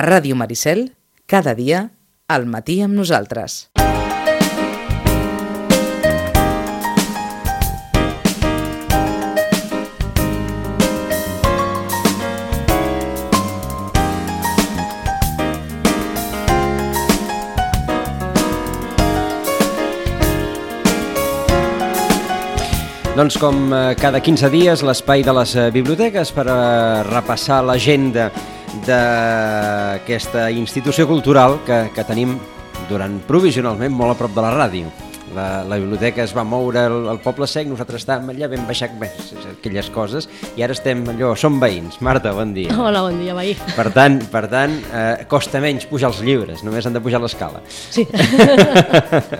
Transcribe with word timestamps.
A 0.00 0.02
Ràdio 0.02 0.32
Maricel, 0.32 0.94
cada 1.28 1.52
dia, 1.52 1.90
al 2.24 2.46
matí 2.48 2.78
amb 2.80 2.96
nosaltres. 2.96 3.66
Doncs 23.18 23.36
com 23.36 23.68
eh, 23.68 23.92
cada 24.00 24.24
15 24.24 24.48
dies, 24.48 24.80
l'espai 24.80 25.20
de 25.28 25.36
les 25.36 25.52
eh, 25.60 25.68
biblioteques 25.76 26.32
per 26.32 26.46
eh, 26.48 26.56
repassar 27.10 27.60
l'agenda 27.68 28.30
d'aquesta 28.86 30.48
institució 30.54 31.06
cultural 31.10 31.60
que, 31.66 31.88
que 31.94 32.06
tenim 32.06 32.38
durant 32.90 33.20
provisionalment 33.26 33.94
molt 33.94 34.14
a 34.14 34.18
prop 34.18 34.34
de 34.34 34.44
la 34.44 34.52
ràdio. 34.54 35.09
La, 35.34 35.62
la 35.64 35.76
biblioteca 35.78 36.24
es 36.24 36.32
va 36.36 36.42
moure 36.44 36.80
al, 36.88 37.04
al 37.12 37.20
Poble 37.22 37.46
Sec, 37.46 37.68
nosaltres 37.70 38.02
estàvem 38.02 38.32
allà 38.32 38.48
ben 38.50 38.64
baixat 38.66 38.96
més, 38.98 39.30
aquelles 39.52 39.90
coses, 39.94 40.26
i 40.58 40.64
ara 40.66 40.74
estem 40.74 41.04
allò, 41.12 41.30
som 41.38 41.60
veïns. 41.62 42.00
Marta, 42.02 42.32
bon 42.34 42.50
dia. 42.56 42.74
Hola, 42.74 43.04
bon 43.06 43.20
dia, 43.22 43.36
veí. 43.38 43.54
Per 43.76 43.86
tant, 43.94 44.18
per 44.32 44.48
tant 44.50 44.74
eh, 44.90 45.22
costa 45.30 45.62
menys 45.62 45.86
pujar 45.90 46.10
els 46.10 46.18
llibres, 46.26 46.64
només 46.66 46.86
han 46.88 46.96
de 46.98 47.02
pujar 47.04 47.22
l'escala. 47.22 47.62
Sí. 47.68 48.06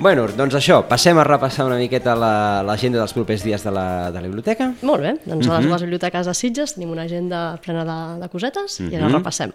bueno, 0.00 0.26
doncs 0.36 0.56
això, 0.58 0.80
passem 0.88 1.18
a 1.20 1.24
repassar 1.28 1.66
una 1.68 1.78
miqueta 1.80 2.14
l'agenda 2.16 2.98
la, 3.00 3.04
dels 3.04 3.14
propers 3.16 3.44
dies 3.44 3.64
de 3.66 3.72
la, 3.74 3.86
de 4.10 4.20
la 4.20 4.26
biblioteca. 4.28 4.70
Molt 4.82 5.02
bé, 5.04 5.14
doncs 5.24 5.48
a 5.48 5.56
les 5.58 5.64
Mhm. 5.66 5.70
dues 5.70 5.82
biblioteques 5.86 6.26
de 6.26 6.34
Sitges 6.34 6.74
tenim 6.74 6.90
una 6.90 7.02
agenda 7.02 7.56
plena 7.62 7.84
de, 7.84 8.20
de 8.22 8.28
cosetes 8.28 8.80
i 8.80 8.94
ara 8.94 9.08
Mhm. 9.08 9.14
repassem. 9.20 9.52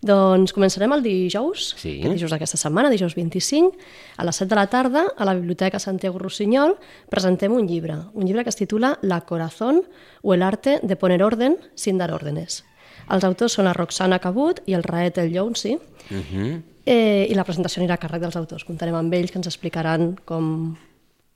Doncs 0.00 0.52
començarem 0.54 0.92
el 0.94 1.02
dijous, 1.02 1.74
Sí. 1.76 1.98
aquest 1.98 2.14
dijous 2.14 2.30
d'aquesta 2.30 2.56
setmana, 2.56 2.90
dijous 2.90 3.14
25, 3.16 3.72
a 4.16 4.24
les 4.24 4.36
7 4.36 4.48
de 4.48 4.54
la 4.54 4.66
tarda, 4.68 5.06
a 5.16 5.24
la 5.24 5.34
Biblioteca 5.34 5.78
Santiago 5.80 6.18
Rossinyol, 6.18 6.76
presentem 7.10 7.52
un 7.52 7.66
llibre, 7.66 7.96
un 8.14 8.24
llibre 8.26 8.44
que 8.44 8.50
es 8.50 8.56
titula 8.56 8.98
La 9.02 9.22
corazón 9.22 9.82
o 10.22 10.34
el 10.34 10.42
arte 10.42 10.78
de 10.82 10.96
poner 10.96 11.22
orden 11.22 11.56
sin 11.74 11.98
dar 11.98 12.12
órdenes. 12.12 12.64
Els 13.10 13.24
autors 13.24 13.52
són 13.52 13.64
la 13.64 13.72
Roxana 13.72 14.18
Cabut 14.20 14.60
i 14.66 14.74
el 14.74 14.82
Raet 14.84 15.18
El 15.18 15.32
Jounsi, 15.34 15.78
Uh 16.10 16.14
-huh. 16.14 16.62
Eh, 16.90 17.26
I 17.28 17.34
la 17.34 17.44
presentació 17.44 17.82
anirà 17.82 17.94
a 17.94 17.98
càrrec 18.00 18.20
dels 18.22 18.36
autors. 18.36 18.64
Comptarem 18.64 18.94
amb 18.94 19.12
ells 19.12 19.30
que 19.30 19.36
ens 19.38 19.46
explicaran 19.46 20.16
com 20.24 20.74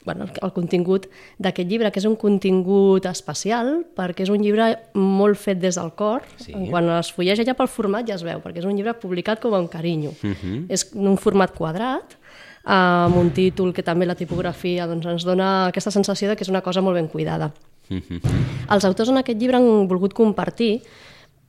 bueno, 0.04 0.26
el 0.26 0.52
contingut 0.52 1.06
d'aquest 1.38 1.68
llibre, 1.68 1.90
que 1.92 2.00
és 2.02 2.06
un 2.08 2.16
contingut 2.18 3.06
especial, 3.06 3.84
perquè 3.96 4.26
és 4.26 4.32
un 4.34 4.42
llibre 4.42 4.72
molt 4.98 5.38
fet 5.38 5.60
des 5.62 5.78
del 5.78 5.92
cor. 5.98 6.26
Sí. 6.42 6.54
Quan 6.70 6.90
es 6.98 7.12
fulleja 7.14 7.46
ja 7.46 7.54
pel 7.58 7.70
format 7.70 8.08
ja 8.08 8.16
es 8.18 8.24
veu, 8.26 8.42
perquè 8.42 8.62
és 8.62 8.68
un 8.68 8.74
llibre 8.76 8.94
publicat 8.98 9.42
com 9.42 9.54
amb 9.54 9.70
carinyo. 9.70 10.14
Mhm. 10.22 10.66
És 10.68 10.90
en 10.94 11.06
un 11.06 11.18
format 11.18 11.54
quadrat, 11.54 12.18
amb 12.64 13.16
un 13.16 13.30
títol 13.34 13.72
que 13.74 13.82
també 13.82 14.06
la 14.06 14.14
tipografia 14.14 14.86
doncs, 14.86 15.06
ens 15.06 15.24
dona 15.26 15.68
aquesta 15.68 15.90
sensació 15.90 16.28
de 16.28 16.36
que 16.36 16.44
és 16.44 16.50
una 16.50 16.62
cosa 16.62 16.80
molt 16.80 16.94
ben 16.94 17.08
cuidada. 17.08 17.52
Els 17.90 18.84
autors 18.84 19.10
en 19.10 19.18
aquest 19.18 19.38
llibre 19.38 19.58
han 19.58 19.88
volgut 19.88 20.14
compartir 20.14 20.82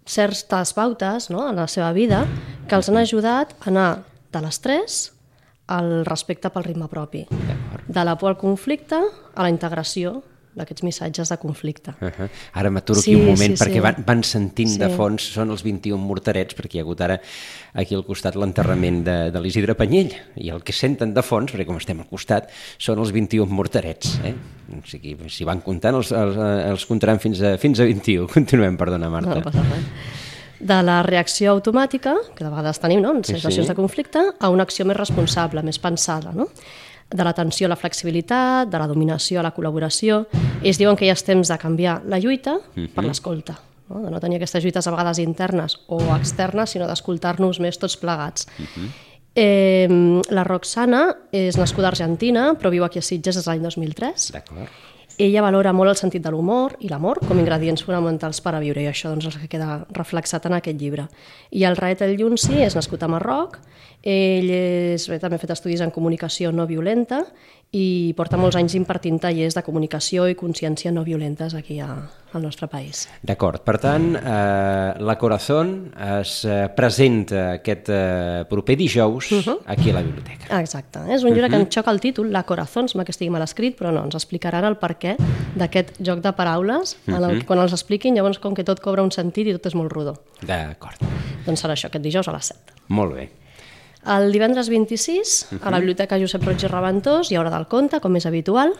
certes 0.06 0.74
pautes 0.74 1.30
no, 1.30 1.48
en 1.50 1.56
la 1.56 1.68
seva 1.68 1.94
vida 1.94 2.26
que 2.68 2.76
els 2.76 2.90
han 2.90 2.98
ajudat 2.98 3.54
a 3.62 3.70
anar 3.70 4.04
de 4.34 4.42
l'estrès 4.42 5.13
al 5.74 6.04
respecte 6.06 6.52
pel 6.54 6.68
ritme 6.70 6.90
propi, 6.92 7.26
de 7.88 8.06
la 8.06 8.18
por 8.18 8.34
al 8.34 8.38
conflicte 8.38 9.00
a 9.34 9.42
la 9.44 9.50
integració 9.52 10.22
d'aquests 10.54 10.84
missatges 10.86 11.32
de 11.32 11.38
conflicte. 11.42 11.96
Uh 12.00 12.12
-huh. 12.12 12.30
Ara 12.54 12.70
m'aturo 12.70 13.00
aquí 13.00 13.12
Sí, 13.12 13.16
un 13.16 13.26
moment 13.26 13.58
sí, 13.58 13.64
perquè 13.64 13.74
sí. 13.74 13.80
van, 13.80 14.04
van 14.06 14.24
sentint 14.24 14.70
Sí. 14.70 14.78
de 14.78 14.90
fons, 14.90 15.34
són 15.34 15.50
els 15.50 15.64
21 15.64 15.98
morterets, 15.98 16.56
perquè 16.56 16.76
hi 16.76 16.80
ha 16.80 16.84
hagut 16.84 17.02
ara 17.02 17.20
aquí 17.74 17.96
al 17.96 18.06
costat 18.06 18.36
l'enterrament 18.36 19.04
de, 19.04 19.32
de 19.32 19.40
l'Isidre 19.42 19.74
Panyell, 19.74 20.14
i 20.36 20.50
el 20.50 20.62
que 20.62 20.72
senten 20.72 21.14
de 21.14 21.24
fons, 21.24 21.52
perquè 21.52 21.66
com 21.66 21.78
estem 21.78 22.00
al 22.00 22.08
costat, 22.08 22.52
són 22.78 23.00
els 23.00 23.12
21 23.12 23.50
morterets. 23.50 24.20
Eh? 24.24 24.36
O 24.78 24.86
sigui, 24.86 25.18
si 25.28 25.44
van 25.44 25.62
comptant, 25.62 25.96
els, 25.96 26.12
els, 26.12 26.38
eh, 26.38 26.70
els 26.70 26.86
comptaran 26.86 27.20
fins 27.20 27.42
a, 27.42 27.58
fins 27.58 27.80
a 27.80 27.86
21. 27.86 28.28
Continuem, 28.28 28.78
perdona, 28.78 29.10
Marta. 29.10 29.30
No, 29.30 29.36
no 29.36 29.42
passa 29.42 29.62
res. 29.64 30.23
De 30.64 30.78
la 30.86 31.02
reacció 31.04 31.52
automàtica, 31.52 32.14
que 32.36 32.44
de 32.46 32.50
vegades 32.50 32.80
tenim 32.80 33.02
no? 33.04 33.12
en 33.18 33.24
Sí, 33.24 33.34
situacions 33.36 33.66
sí. 33.68 33.72
de 33.72 33.76
conflicte, 33.76 34.22
a 34.40 34.50
una 34.50 34.64
acció 34.64 34.86
més 34.88 34.98
responsable, 34.98 35.64
més 35.64 35.80
pensada. 35.80 36.32
No? 36.32 36.48
De 37.14 37.24
l'atenció 37.28 37.68
a 37.68 37.74
la 37.74 37.76
flexibilitat, 37.76 38.70
de 38.72 38.80
la 38.80 38.88
dominació 38.88 39.42
a 39.42 39.44
la 39.44 39.52
col·laboració. 39.54 40.24
Ells 40.64 40.80
diuen 40.80 40.96
que 40.96 41.06
ja 41.10 41.14
és 41.18 41.24
temps 41.28 41.52
de 41.52 41.58
canviar 41.62 42.00
la 42.08 42.18
lluita 42.24 42.56
per 42.96 43.04
l'escolta, 43.04 43.58
no? 43.90 44.02
de 44.06 44.10
no 44.14 44.22
tenir 44.24 44.40
aquestes 44.40 44.64
lluites 44.64 44.88
a 44.88 44.92
vegades 44.96 45.20
internes 45.20 45.78
o 45.88 46.00
externes, 46.16 46.72
sinó 46.74 46.88
d'escoltar-nos 46.88 47.60
més 47.60 47.78
tots 47.78 47.98
plegats. 48.00 48.48
Eh, 49.36 49.88
la 50.30 50.44
Roxana 50.46 51.04
és 51.34 51.58
nascuda 51.58 51.90
a 51.90 51.94
Argentina, 51.94 52.54
però 52.54 52.70
viu 52.74 52.86
aquí 52.86 53.00
a 53.02 53.06
Sitges 53.06 53.36
des 53.36 53.46
de 53.46 53.52
l'any 53.52 53.64
2003. 53.66 54.32
D'acord. 54.36 54.70
Ella 55.22 55.44
valora 55.46 55.74
molt 55.78 55.92
el 55.92 55.98
sentit 56.00 56.24
de 56.26 56.32
l'humor 56.34 56.74
i 56.82 56.90
l'amor 56.90 57.20
com 57.28 57.38
ingredients 57.38 57.84
fonamentals 57.86 58.40
per 58.42 58.56
a 58.58 58.62
viure, 58.64 58.82
i 58.82 58.90
això 58.90 59.12
doncs, 59.12 59.28
és 59.30 59.36
el 59.38 59.44
que 59.44 59.52
queda 59.52 59.84
reflexat 59.94 60.48
en 60.50 60.58
aquest 60.58 60.80
llibre. 60.82 61.06
I 61.54 61.68
el 61.70 61.78
Raet 61.78 62.02
El 62.02 62.18
Yunsi 62.18 62.64
és 62.66 62.74
nascut 62.74 63.04
a 63.06 63.12
Marroc, 63.12 63.60
ell 64.02 64.50
és, 64.50 65.06
bé, 65.08 65.20
també 65.22 65.38
ha 65.38 65.44
fet 65.44 65.54
estudis 65.54 65.84
en 65.86 65.94
comunicació 65.94 66.52
no 66.52 66.66
violenta 66.68 67.22
i 67.74 68.14
porta 68.18 68.38
molts 68.38 68.58
anys 68.60 68.76
impartint 68.78 69.18
tallers 69.24 69.56
de 69.58 69.64
comunicació 69.66 70.28
i 70.30 70.36
consciència 70.38 70.92
no 70.94 71.02
violentes 71.06 71.56
aquí 71.58 71.80
a, 71.82 71.90
al 72.34 72.44
nostre 72.46 72.68
país. 72.70 73.08
D'acord, 73.26 73.64
per 73.66 73.80
tant, 73.82 74.12
eh, 74.20 74.94
la 75.02 75.16
Corazón 75.18 75.74
es 76.20 76.36
eh, 76.46 76.68
presenta 76.76 77.48
aquest 77.58 77.90
eh, 77.90 78.46
proper 78.50 78.78
dijous 78.78 79.32
aquí 79.66 79.90
a 79.90 79.98
la 79.98 80.06
biblioteca. 80.06 80.62
Exacte. 80.62 81.02
És 81.10 81.26
un 81.26 81.34
llibre 81.34 81.50
que 81.50 81.64
ens 81.64 81.74
xoca 81.74 81.90
el 81.90 82.02
títol, 82.04 82.30
La 82.32 82.46
Corazón, 82.46 82.90
sembla 82.92 83.08
que 83.10 83.16
estigui 83.16 83.34
mal 83.34 83.46
escrit, 83.46 83.78
però 83.80 83.94
no, 83.94 84.06
ens 84.06 84.22
explicaran 84.22 84.70
el 84.70 84.78
perquè 84.78 85.18
d'aquest 85.58 85.98
joc 86.06 86.22
de 86.22 86.34
paraules, 86.38 86.98
en 87.10 87.22
el 87.22 87.40
que 87.42 87.50
quan 87.50 87.66
els 87.66 87.74
expliquin, 87.74 88.14
llavors 88.14 88.42
com 88.44 88.54
que 88.54 88.66
tot 88.68 88.82
cobra 88.86 89.06
un 89.06 89.14
sentit 89.14 89.50
i 89.50 89.58
tot 89.58 89.74
és 89.74 89.78
molt 89.78 89.94
rodó. 89.94 90.20
D'acord, 90.46 91.02
Doncs 91.44 91.66
serà 91.66 91.74
això, 91.76 91.90
aquest 91.90 92.06
dijous 92.06 92.30
a 92.30 92.38
les 92.38 92.54
7. 92.54 92.84
molt 92.94 93.18
bé. 93.18 93.32
El 94.04 94.34
divendres 94.34 94.68
26, 94.68 95.62
a 95.64 95.72
la 95.72 95.80
Biblioteca 95.80 96.18
Josep 96.20 96.44
Roig 96.44 96.60
i 96.66 96.68
Reventós, 96.68 97.30
hi 97.32 97.38
haurà 97.40 97.54
del 97.54 97.70
conte, 97.72 98.02
com 98.04 98.18
és 98.20 98.26
habitual. 98.28 98.74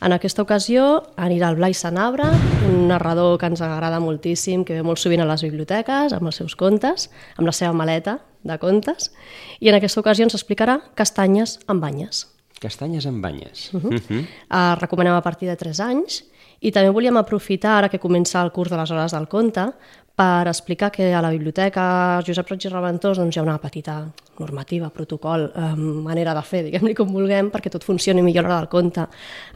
En 0.00 0.14
aquesta 0.16 0.46
ocasió 0.46 0.86
anirà 1.20 1.50
el 1.52 1.58
Blai 1.58 1.76
Sanabra, 1.76 2.30
un 2.70 2.86
narrador 2.88 3.36
que 3.38 3.50
ens 3.52 3.60
agrada 3.60 4.00
moltíssim, 4.00 4.64
que 4.64 4.78
ve 4.78 4.86
molt 4.86 5.02
sovint 5.02 5.20
a 5.20 5.28
les 5.28 5.44
biblioteques, 5.44 6.16
amb 6.16 6.32
els 6.32 6.40
seus 6.40 6.56
contes, 6.56 7.10
amb 7.36 7.50
la 7.50 7.52
seva 7.52 7.76
maleta 7.76 8.16
de 8.48 8.56
contes, 8.58 9.12
i 9.60 9.68
en 9.68 9.76
aquesta 9.76 10.00
ocasió 10.00 10.24
ens 10.24 10.38
explicarà 10.40 10.80
castanyes 10.96 11.58
amb 11.68 11.84
banyes. 11.84 12.24
Castanyes 12.62 13.04
amb 13.06 13.20
banyes. 13.20 13.68
Uh 13.74 13.82
-huh. 13.82 14.24
uh, 14.24 14.80
recomanem 14.80 15.12
a 15.12 15.22
partir 15.22 15.48
de 15.48 15.56
3 15.56 15.80
anys 15.80 16.24
i 16.62 16.70
també 16.70 16.92
volíem 16.94 17.18
aprofitar, 17.18 17.78
ara 17.78 17.90
que 17.90 18.00
comença 18.02 18.40
el 18.42 18.52
curs 18.54 18.70
de 18.70 18.78
les 18.78 18.90
hores 18.90 19.14
del 19.14 19.26
conte, 19.28 19.66
per 20.14 20.46
explicar 20.46 20.90
que 20.92 21.08
a 21.14 21.22
la 21.24 21.30
biblioteca 21.32 22.20
Josep 22.26 22.50
Roig 22.50 22.66
i 22.66 22.70
Reventós 22.70 23.18
doncs, 23.18 23.34
hi 23.34 23.40
ha 23.40 23.46
una 23.46 23.58
petita 23.58 23.96
normativa, 24.38 24.90
protocol, 24.92 25.48
eh, 25.48 25.74
manera 25.76 26.34
de 26.36 26.42
fer, 26.46 26.62
diguem-li 26.68 26.94
com 26.94 27.10
vulguem, 27.12 27.48
perquè 27.50 27.72
tot 27.72 27.84
funcioni 27.84 28.22
millor 28.22 28.44
a 28.44 28.48
l'hora 28.48 28.60
del 28.60 28.72
conte. 28.72 29.06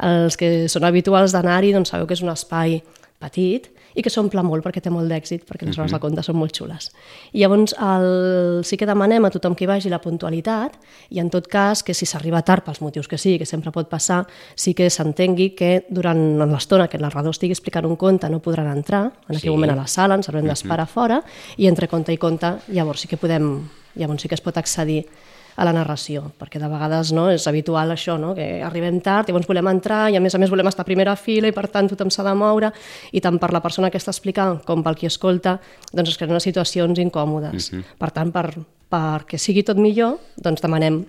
Els 0.02 0.36
que 0.40 0.50
són 0.72 0.88
habituals 0.88 1.36
d'anar-hi 1.36 1.74
doncs, 1.76 1.92
sabeu 1.92 2.08
que 2.08 2.16
és 2.16 2.24
un 2.24 2.32
espai 2.32 2.80
petit 3.20 3.70
i 3.96 4.02
que 4.04 4.10
s'omple 4.12 4.42
molt 4.44 4.62
perquè 4.64 4.82
té 4.84 4.90
molt 4.92 5.08
d'èxit, 5.08 5.46
perquè 5.48 5.64
les 5.64 5.78
hores 5.78 5.94
de 5.94 5.98
conte 6.02 6.22
són 6.22 6.36
molt 6.36 6.52
xules. 6.54 6.90
I 7.32 7.40
llavors 7.40 7.72
el... 7.80 8.60
sí 8.68 8.76
que 8.76 8.86
demanem 8.88 9.24
a 9.24 9.30
tothom 9.32 9.54
que 9.56 9.66
vagi 9.66 9.88
la 9.88 10.00
puntualitat 10.04 10.76
i 11.16 11.20
en 11.22 11.30
tot 11.32 11.48
cas 11.48 11.82
que 11.82 11.94
si 11.96 12.04
s'arriba 12.06 12.42
tard 12.44 12.64
pels 12.66 12.82
motius 12.84 13.08
que 13.08 13.16
sigui, 13.18 13.38
que 13.40 13.48
sempre 13.48 13.72
pot 13.72 13.88
passar, 13.88 14.26
sí 14.54 14.74
que 14.76 14.90
s'entengui 14.92 15.54
que 15.56 15.86
durant 15.88 16.20
l'estona 16.44 16.88
que 16.92 16.98
el 17.00 17.06
narrador 17.06 17.32
estigui 17.32 17.56
explicant 17.56 17.88
un 17.88 17.96
conte 17.96 18.28
no 18.28 18.42
podran 18.44 18.68
entrar 18.76 19.06
en 19.28 19.36
aquell 19.36 19.46
Sí. 19.48 19.54
moment 19.56 19.72
a 19.72 19.76
la 19.76 19.86
sala, 19.86 20.14
ens 20.14 20.28
haurem 20.28 20.46
d'esperar 20.46 20.86
fora 20.86 21.22
i 21.56 21.66
entre 21.66 21.88
conte 21.88 22.12
i 22.12 22.18
conte 22.20 22.56
llavors 22.68 23.00
sí 23.00 23.08
que 23.08 23.16
podem, 23.16 23.68
llavors 23.96 24.22
sí 24.22 24.28
que 24.28 24.34
es 24.34 24.44
pot 24.44 24.56
accedir 24.58 25.06
a 25.56 25.64
la 25.64 25.72
narració, 25.72 26.26
perquè 26.38 26.60
de 26.60 26.68
vegades 26.68 27.12
no, 27.16 27.26
és 27.32 27.46
habitual 27.48 27.90
això, 27.94 28.18
no? 28.20 28.34
que 28.36 28.60
arribem 28.64 29.00
tard, 29.04 29.30
llavors 29.30 29.48
volem 29.48 29.70
entrar 29.72 30.06
i 30.12 30.18
a 30.18 30.22
més 30.22 30.36
a 30.36 30.40
més 30.40 30.52
volem 30.52 30.68
estar 30.68 30.84
a 30.84 30.88
primera 30.88 31.16
fila 31.16 31.48
i 31.48 31.56
per 31.56 31.66
tant 31.72 31.88
tothom 31.88 32.12
s'ha 32.12 32.24
de 32.26 32.34
moure 32.36 32.70
i 33.12 33.22
tant 33.24 33.40
per 33.40 33.52
la 33.56 33.62
persona 33.64 33.90
que 33.90 34.00
està 34.00 34.12
explicant 34.12 34.60
com 34.68 34.84
pel 34.84 34.98
qui 35.00 35.08
escolta, 35.08 35.56
doncs 35.92 36.12
es 36.12 36.20
creen 36.20 36.36
unes 36.36 36.46
situacions 36.48 37.00
incòmodes. 37.02 37.72
Per 37.96 38.10
tant, 38.12 38.32
per, 38.34 38.50
perquè 38.92 39.40
sigui 39.40 39.64
tot 39.66 39.80
millor, 39.80 40.18
doncs 40.36 40.64
demanem 40.64 41.02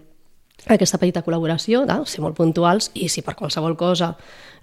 aquesta 0.66 0.98
petita 0.98 1.22
col·laboració, 1.24 1.84
de 1.88 2.00
ser 2.10 2.24
molt 2.24 2.38
puntuals 2.38 2.90
i 2.98 3.12
si 3.12 3.22
per 3.24 3.36
qualsevol 3.38 3.78
cosa 3.78 4.14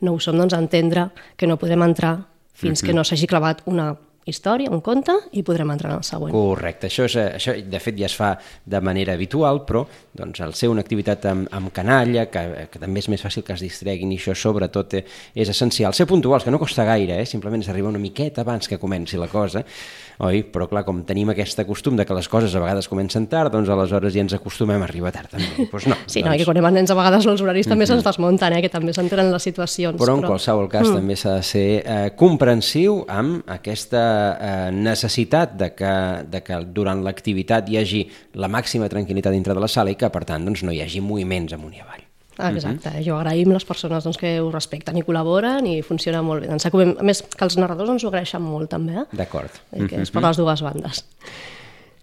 no 0.02 0.16
ho 0.16 0.20
som, 0.20 0.36
doncs 0.36 0.56
entendre 0.56 1.10
que 1.36 1.46
no 1.46 1.60
podrem 1.60 1.84
entrar 1.86 2.16
fins 2.54 2.82
que 2.82 2.94
no 2.94 3.04
s'hagi 3.04 3.28
clavat 3.30 3.62
una 3.70 3.92
història, 4.26 4.70
un 4.72 4.80
conte, 4.84 5.14
i 5.32 5.42
podrem 5.46 5.70
entrar 5.74 5.92
en 5.92 6.00
el 6.00 6.06
següent. 6.06 6.32
Correcte, 6.34 6.88
això, 6.88 7.06
és, 7.08 7.16
eh, 7.20 7.26
això 7.38 7.54
de 7.56 7.80
fet 7.80 7.98
ja 7.98 8.06
es 8.06 8.16
fa 8.16 8.32
de 8.64 8.80
manera 8.80 9.12
habitual, 9.12 9.64
però 9.66 9.84
doncs, 10.12 10.40
al 10.40 10.54
ser 10.54 10.70
una 10.72 10.80
activitat 10.84 11.26
amb, 11.30 11.48
amb 11.52 11.72
canalla, 11.72 12.26
que, 12.32 12.68
que 12.70 12.80
també 12.82 13.00
és 13.00 13.08
més 13.12 13.24
fàcil 13.24 13.44
que 13.44 13.54
es 13.56 13.64
distreguin 13.64 14.12
i 14.12 14.18
això 14.20 14.34
sobretot 14.34 14.94
eh, 14.94 15.04
és 15.34 15.48
essencial. 15.48 15.94
Ser 15.94 16.06
puntuals, 16.06 16.44
que 16.44 16.50
no 16.54 16.58
costa 16.62 16.86
gaire, 16.88 17.20
eh? 17.20 17.26
simplement 17.26 17.62
és 17.62 17.68
arribar 17.68 17.92
una 17.92 18.02
miqueta 18.02 18.42
abans 18.42 18.68
que 18.68 18.80
comenci 18.80 19.20
la 19.20 19.28
cosa, 19.28 19.64
Oi? 20.22 20.44
Però 20.54 20.68
clar, 20.70 20.84
com 20.86 21.00
tenim 21.06 21.32
aquest 21.32 21.58
costum 21.66 21.96
de 21.98 22.06
que 22.06 22.14
les 22.14 22.28
coses 22.30 22.54
a 22.54 22.62
vegades 22.62 22.86
comencen 22.90 23.26
tard, 23.30 23.52
doncs 23.54 23.70
aleshores 23.72 24.14
ja 24.14 24.22
ens 24.22 24.34
acostumem 24.36 24.82
a 24.82 24.86
arribar 24.86 25.10
tard 25.14 25.32
també. 25.34 25.66
Pues 25.72 25.86
no, 25.90 25.96
Sí, 26.06 26.20
doncs... 26.20 26.28
no, 26.28 26.34
i 26.36 26.42
que 26.42 26.46
quan 26.46 26.60
a 26.60 26.72
nens 26.74 26.92
a 26.92 26.98
vegades 26.98 27.26
els 27.26 27.42
horaris 27.42 27.70
també 27.70 27.88
se'ns 27.90 28.06
desmunten, 28.06 28.54
eh, 28.54 28.62
que 28.64 28.70
també 28.72 28.94
s'entenen 28.94 29.32
les 29.34 29.48
situacions. 29.50 29.98
Però 30.00 30.16
en 30.18 30.24
qualsevol 30.26 30.70
cas 30.70 30.86
mm. 30.86 31.00
també 31.00 31.18
s'ha 31.18 31.36
de 31.40 31.44
ser 31.50 31.66
eh, 31.82 31.98
comprensiu 32.18 33.02
amb 33.10 33.50
aquesta 33.58 34.04
eh, 34.34 34.70
necessitat 34.74 35.58
de 35.58 35.72
que, 35.74 35.94
de 36.30 36.44
que 36.46 36.62
durant 36.76 37.02
l'activitat 37.04 37.70
hi 37.70 37.80
hagi 37.82 38.06
la 38.38 38.50
màxima 38.52 38.90
tranquil·litat 38.92 39.34
dintre 39.34 39.56
de 39.56 39.64
la 39.64 39.70
sala 39.70 39.94
i 39.94 39.98
que, 39.98 40.10
per 40.12 40.26
tant, 40.28 40.46
doncs, 40.46 40.62
no 40.66 40.74
hi 40.74 40.82
hagi 40.84 41.02
moviments 41.04 41.56
amunt 41.56 41.74
i 41.74 41.82
avall. 41.82 42.03
Ah, 42.36 42.50
exacte, 42.50 42.88
uh 42.88 42.94
-huh. 42.94 43.04
jo 43.06 43.16
agraïm 43.16 43.52
les 43.52 43.64
persones 43.64 44.04
doncs, 44.04 44.18
que 44.18 44.40
ho 44.40 44.50
respecten 44.50 44.96
i 44.96 45.02
col·laboren 45.02 45.66
i 45.66 45.82
funciona 45.82 46.22
molt 46.22 46.42
bé. 46.42 46.48
Doncs, 46.48 46.66
a 46.66 47.02
més, 47.02 47.22
que 47.22 47.44
els 47.44 47.56
narradors 47.56 47.90
ens 47.90 48.04
ho 48.04 48.08
agraeixen 48.08 48.42
molt 48.42 48.70
també, 48.70 48.92
eh? 48.92 49.04
D'acord. 49.12 49.50
I 49.72 49.86
que 49.86 50.02
és 50.02 50.10
per 50.10 50.22
les 50.22 50.36
dues 50.36 50.62
bandes. 50.62 51.04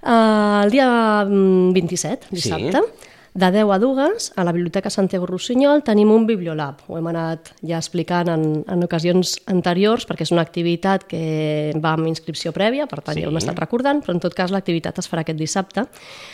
Uh, 0.02 0.64
el 0.64 0.72
dia 0.72 1.26
27, 1.26 2.28
dissabte, 2.32 2.82
sí 2.82 3.11
de 3.34 3.52
10 3.52 3.72
a 3.72 3.80
2, 3.80 4.34
a 4.36 4.44
la 4.44 4.52
Biblioteca 4.52 4.90
Santiago 4.90 5.26
Rossinyol 5.26 5.86
tenim 5.88 6.12
un 6.12 6.26
Bibliolab. 6.28 6.82
Ho 6.92 6.98
hem 7.00 7.08
anat 7.08 7.54
ja 7.64 7.78
explicant 7.80 8.28
en, 8.28 8.44
en 8.68 8.84
ocasions 8.84 9.38
anteriors 9.48 10.04
perquè 10.08 10.26
és 10.28 10.34
una 10.36 10.44
activitat 10.44 11.06
que 11.08 11.72
va 11.80 11.94
amb 11.96 12.10
inscripció 12.12 12.52
prèvia, 12.52 12.90
per 12.92 13.00
tant 13.00 13.16
sí. 13.16 13.24
ja 13.24 13.30
ho 13.30 13.32
hem 13.32 13.40
estat 13.40 13.62
recordant, 13.62 14.02
però 14.04 14.18
en 14.18 14.20
tot 14.24 14.36
cas 14.36 14.52
l'activitat 14.52 15.00
es 15.00 15.08
farà 15.08 15.24
aquest 15.24 15.40
dissabte. 15.40 15.86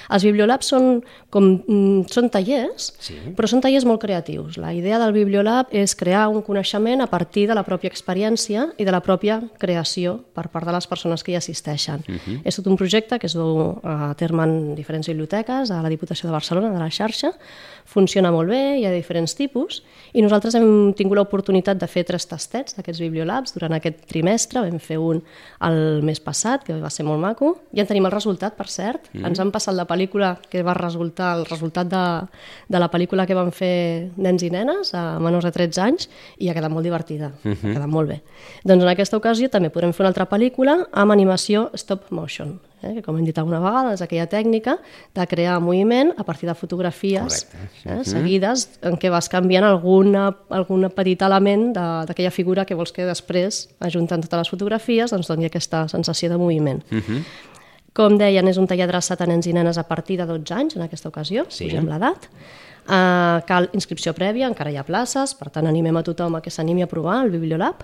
Els 0.09 0.25
Bibliolabs 0.25 0.71
són, 0.73 1.03
com, 1.29 1.51
mm, 1.59 2.07
són 2.09 2.31
tallers, 2.33 2.89
sí. 3.03 3.19
però 3.38 3.49
són 3.51 3.61
tallers 3.61 3.85
molt 3.85 4.01
creatius. 4.01 4.57
La 4.57 4.73
idea 4.73 4.97
del 4.97 5.13
Bibliolab 5.13 5.69
és 5.69 5.94
crear 5.99 6.25
un 6.33 6.41
coneixement 6.41 7.05
a 7.05 7.09
partir 7.13 7.45
de 7.45 7.57
la 7.57 7.65
pròpia 7.67 7.94
experiència 7.94 8.71
i 8.77 8.89
de 8.89 8.95
la 8.95 9.03
pròpia 9.05 9.38
creació 9.61 10.17
per 10.33 10.47
part 10.49 10.65
de 10.65 10.73
les 10.73 10.89
persones 10.89 11.21
que 11.21 11.35
hi 11.35 11.38
assisteixen. 11.38 12.01
Uh 12.07 12.17
-huh. 12.17 12.41
És 12.44 12.55
tot 12.55 12.65
un 12.65 12.77
projecte 12.77 13.19
que 13.19 13.27
es 13.27 13.33
du 13.33 13.77
a 13.83 14.15
terme 14.17 14.44
en 14.44 14.75
diferents 14.75 15.07
biblioteques, 15.07 15.69
a 15.69 15.81
la 15.81 15.89
Diputació 15.89 16.27
de 16.27 16.33
Barcelona, 16.33 16.71
de 16.71 16.79
la 16.79 16.87
la 16.88 16.94
xarxa, 16.94 17.36
funciona 17.88 18.31
molt 18.36 18.51
bé, 18.51 18.62
hi 18.78 18.86
ha 18.86 18.92
diferents 18.92 19.34
tipus, 19.38 19.80
i 20.12 20.22
nosaltres 20.24 20.57
hem 20.57 20.92
tingut 20.98 21.18
l'oportunitat 21.18 21.80
de 21.80 21.88
fer 21.88 22.04
tres 22.07 22.28
tastets 22.28 22.75
d'aquests 22.75 23.00
bibliolabs 23.06 23.56
durant 23.56 23.78
aquest 23.78 24.04
trimestre, 24.12 24.62
vam 24.66 24.81
fer 24.84 24.98
un 25.00 25.22
el 25.63 26.04
mes 26.06 26.19
passat, 26.24 26.66
que 26.68 26.75
va 26.81 26.92
ser 26.94 27.06
molt 27.07 27.24
maco, 27.24 27.54
ja 27.72 27.86
en 27.86 27.89
tenim 27.89 28.07
el 28.10 28.13
resultat, 28.13 28.57
per 28.60 28.68
cert, 28.72 29.07
mm. 29.13 29.24
ens 29.31 29.39
han 29.39 29.54
passat 29.56 29.75
la 29.78 29.88
pel·lícula 29.88 30.36
que 30.51 30.66
va 30.68 30.75
resultar, 30.78 31.34
el 31.39 31.48
resultat 31.48 31.88
de, 31.92 32.04
de 32.68 32.84
la 32.84 32.92
pel·lícula 32.92 33.28
que 33.28 33.38
van 33.38 33.54
fer 33.56 34.12
nens 34.19 34.44
i 34.44 34.51
nenes 34.54 34.92
a 34.98 35.06
menors 35.24 35.48
de 35.48 35.56
13 35.56 35.83
anys, 35.88 36.12
i 36.44 36.51
ha 36.51 36.57
quedat 36.57 36.74
molt 36.74 36.83
divertida, 36.83 37.31
mm 37.31 37.51
-hmm. 37.51 37.72
ha 37.72 37.74
quedat 37.80 37.90
molt 37.90 38.10
bé. 38.10 38.22
Doncs 38.63 38.83
en 38.83 38.90
aquesta 38.90 39.18
ocasió 39.18 39.50
també 39.50 39.69
podrem 39.69 39.94
fer 39.94 40.04
una 40.04 40.10
altra 40.10 40.30
pel·lícula 40.30 40.88
amb 40.92 41.12
animació 41.12 41.69
stop 41.74 42.12
motion, 42.12 42.60
eh, 42.81 42.94
que 42.95 43.03
com 43.06 43.18
hem 43.18 43.25
dit 43.25 43.38
alguna 43.38 43.59
vegada 43.63 43.94
és 43.95 44.03
aquella 44.03 44.27
tècnica 44.29 44.77
de 45.15 45.25
crear 45.29 45.57
moviment 45.63 46.13
a 46.18 46.25
partir 46.27 46.50
de 46.50 46.56
fotografies 46.56 47.44
sí. 47.47 47.89
eh, 47.89 48.03
seguides 48.07 48.68
en 48.88 48.97
què 49.01 49.12
vas 49.13 49.29
canviant 49.31 49.65
alguna, 49.68 50.29
algun 50.50 50.89
petit 50.95 51.21
element 51.25 51.71
d'aquella 51.75 52.31
figura 52.31 52.65
que 52.65 52.77
vols 52.77 52.94
que 52.94 53.07
després, 53.07 53.68
ajuntant 53.79 54.24
totes 54.25 54.45
les 54.45 54.53
fotografies, 54.53 55.12
doncs 55.12 55.29
doni 55.29 55.50
aquesta 55.50 55.88
sensació 55.91 56.29
de 56.29 56.38
moviment. 56.38 56.83
Uh 56.91 57.01
-huh. 57.01 57.21
Com 57.94 58.18
deien, 58.18 58.47
és 58.47 58.57
un 58.57 58.68
taller 58.68 58.85
adreçat 58.85 59.21
a 59.21 59.25
nens 59.25 59.47
i 59.47 59.53
nenes 59.53 59.77
a 59.77 59.83
partir 59.83 60.18
de 60.18 60.25
12 60.25 60.53
anys, 60.53 60.75
en 60.75 60.83
aquesta 60.83 61.09
ocasió, 61.09 61.45
sí. 61.50 61.65
pugem 61.65 61.88
l'edat. 61.88 62.30
Uh, 62.88 63.41
cal 63.44 63.69
inscripció 63.73 64.13
prèvia, 64.13 64.47
encara 64.47 64.71
hi 64.71 64.77
ha 64.77 64.85
places, 64.88 65.33
per 65.35 65.50
tant 65.50 65.65
animem 65.68 65.97
a 65.97 66.03
tothom 66.03 66.35
a 66.35 66.41
que 66.41 66.53
s'animi 66.53 66.83
a 66.83 66.88
provar 66.88 67.25
el 67.25 67.31
Bibliolab. 67.31 67.83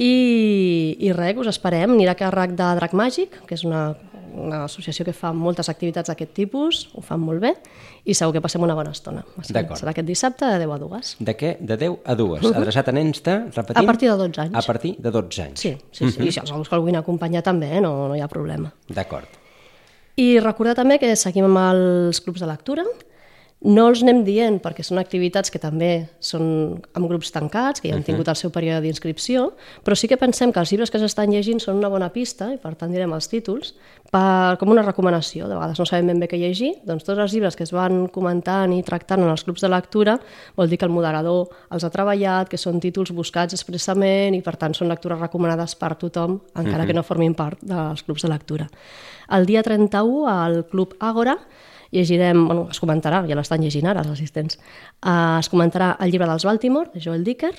I, 0.00 0.96
i 1.00 1.10
res, 1.12 1.36
us 1.36 1.50
esperem. 1.50 1.92
Anirà 1.92 2.14
a 2.14 2.20
càrrec 2.20 2.54
de 2.56 2.68
Drac 2.78 2.94
Màgic, 2.96 3.40
que 3.46 3.54
és 3.58 3.64
una 3.68 3.94
una 4.34 4.64
associació 4.64 5.04
que 5.04 5.14
fa 5.16 5.32
moltes 5.36 5.68
activitats 5.72 6.10
d'aquest 6.10 6.32
tipus, 6.36 6.82
ho 6.94 7.02
fan 7.04 7.20
molt 7.22 7.42
bé, 7.42 7.54
i 8.04 8.14
segur 8.14 8.34
que 8.36 8.42
passem 8.44 8.62
una 8.62 8.76
bona 8.78 8.92
estona. 8.94 9.24
Serà 9.46 9.92
aquest 9.92 10.06
dissabte 10.06 10.48
de 10.48 10.60
10 10.62 10.74
a 10.74 10.78
2. 10.82 11.12
De 11.28 11.36
què? 11.36 11.56
De 11.60 11.76
10 11.80 11.98
a 12.04 12.14
2. 12.14 12.30
Uh 12.30 12.50
-huh. 12.50 12.56
Adreçat 12.62 12.88
a 12.88 12.92
nens 12.92 13.22
de, 13.22 13.36
repetim? 13.56 13.82
A 13.82 13.86
partir 13.86 14.10
de 14.10 14.16
12 14.16 14.40
anys. 14.40 14.54
A 14.54 14.62
partir 14.62 14.96
de 14.98 15.10
12 15.10 15.42
anys. 15.42 15.60
Sí, 15.60 15.76
sí, 15.90 16.10
sí. 16.10 16.18
Uh 16.18 16.24
-huh. 16.24 16.28
i 16.28 16.32
si 16.32 16.40
els 16.40 16.50
adults 16.50 16.68
que 16.68 16.74
el 16.74 16.80
vulguin 16.80 16.96
acompanyar 16.96 17.42
també, 17.42 17.76
eh? 17.76 17.80
no, 17.80 18.08
no 18.08 18.16
hi 18.16 18.20
ha 18.20 18.28
problema. 18.28 18.72
D'acord. 18.88 19.28
I 20.16 20.40
recordar 20.40 20.74
també 20.74 20.98
que 20.98 21.14
seguim 21.16 21.44
amb 21.44 21.58
els 21.58 22.20
clubs 22.20 22.40
de 22.40 22.46
lectura, 22.46 22.84
no 23.60 23.90
els 23.90 24.00
anem 24.00 24.22
dient 24.24 24.56
perquè 24.64 24.80
són 24.86 24.98
activitats 25.02 25.52
que 25.52 25.60
també 25.60 26.08
són 26.24 26.78
amb 26.96 27.08
grups 27.10 27.28
tancats, 27.34 27.82
que 27.82 27.90
ja 27.90 27.96
han 27.98 28.04
tingut 28.06 28.28
el 28.32 28.38
seu 28.38 28.48
període 28.52 28.80
d'inscripció, 28.86 29.50
però 29.84 29.96
sí 29.98 30.08
que 30.08 30.16
pensem 30.16 30.52
que 30.52 30.62
els 30.62 30.72
llibres 30.72 30.92
que 30.92 31.00
s'estan 31.02 31.28
llegint 31.34 31.60
són 31.60 31.76
una 31.76 31.90
bona 31.92 32.08
pista, 32.14 32.48
i 32.54 32.56
per 32.60 32.72
tant 32.80 32.92
direm 32.94 33.12
els 33.12 33.28
títols, 33.28 33.74
per, 34.10 34.56
com 34.60 34.72
una 34.72 34.84
recomanació. 34.86 35.44
De 35.50 35.58
vegades 35.58 35.78
no 35.78 35.86
sabem 35.88 36.08
ben 36.08 36.24
bé 36.24 36.30
què 36.30 36.40
llegir, 36.40 36.72
doncs 36.88 37.04
tots 37.04 37.20
els 37.20 37.36
llibres 37.36 37.58
que 37.58 37.66
es 37.68 37.74
van 37.76 38.06
comentant 38.08 38.72
i 38.72 38.80
tractant 38.86 39.26
en 39.26 39.28
els 39.28 39.44
clubs 39.44 39.60
de 39.60 39.68
lectura 39.68 40.16
vol 40.56 40.70
dir 40.70 40.80
que 40.80 40.88
el 40.88 40.94
moderador 40.94 41.52
els 41.68 41.84
ha 41.84 41.92
treballat, 41.92 42.48
que 42.48 42.58
són 42.60 42.80
títols 42.80 43.12
buscats 43.12 43.58
expressament 43.58 44.38
i 44.38 44.40
per 44.46 44.56
tant 44.56 44.72
són 44.76 44.88
lectures 44.88 45.20
recomanades 45.20 45.76
per 45.76 45.98
tothom, 46.00 46.40
encara 46.54 46.64
uh 46.64 46.80
-huh. 46.80 46.86
que 46.86 46.94
no 46.96 47.02
formin 47.02 47.34
part 47.34 47.58
dels 47.60 48.02
clubs 48.02 48.22
de 48.22 48.28
lectura. 48.28 48.70
El 49.28 49.44
dia 49.46 49.62
31 49.62 50.26
al 50.26 50.64
Club 50.66 50.96
Àgora 50.98 51.36
llegirem, 51.90 52.46
bueno, 52.46 52.68
es 52.70 52.80
comentarà, 52.80 53.22
ja 53.28 53.36
l'estan 53.38 53.62
llegint 53.64 53.86
ara 53.90 54.04
els 54.04 54.12
assistents, 54.12 54.58
uh, 55.02 55.38
es 55.40 55.50
comentarà 55.50 55.96
el 56.00 56.12
llibre 56.12 56.28
dels 56.30 56.46
Baltimore, 56.46 56.90
de 56.94 57.02
Joel 57.02 57.24
Dicker, 57.24 57.54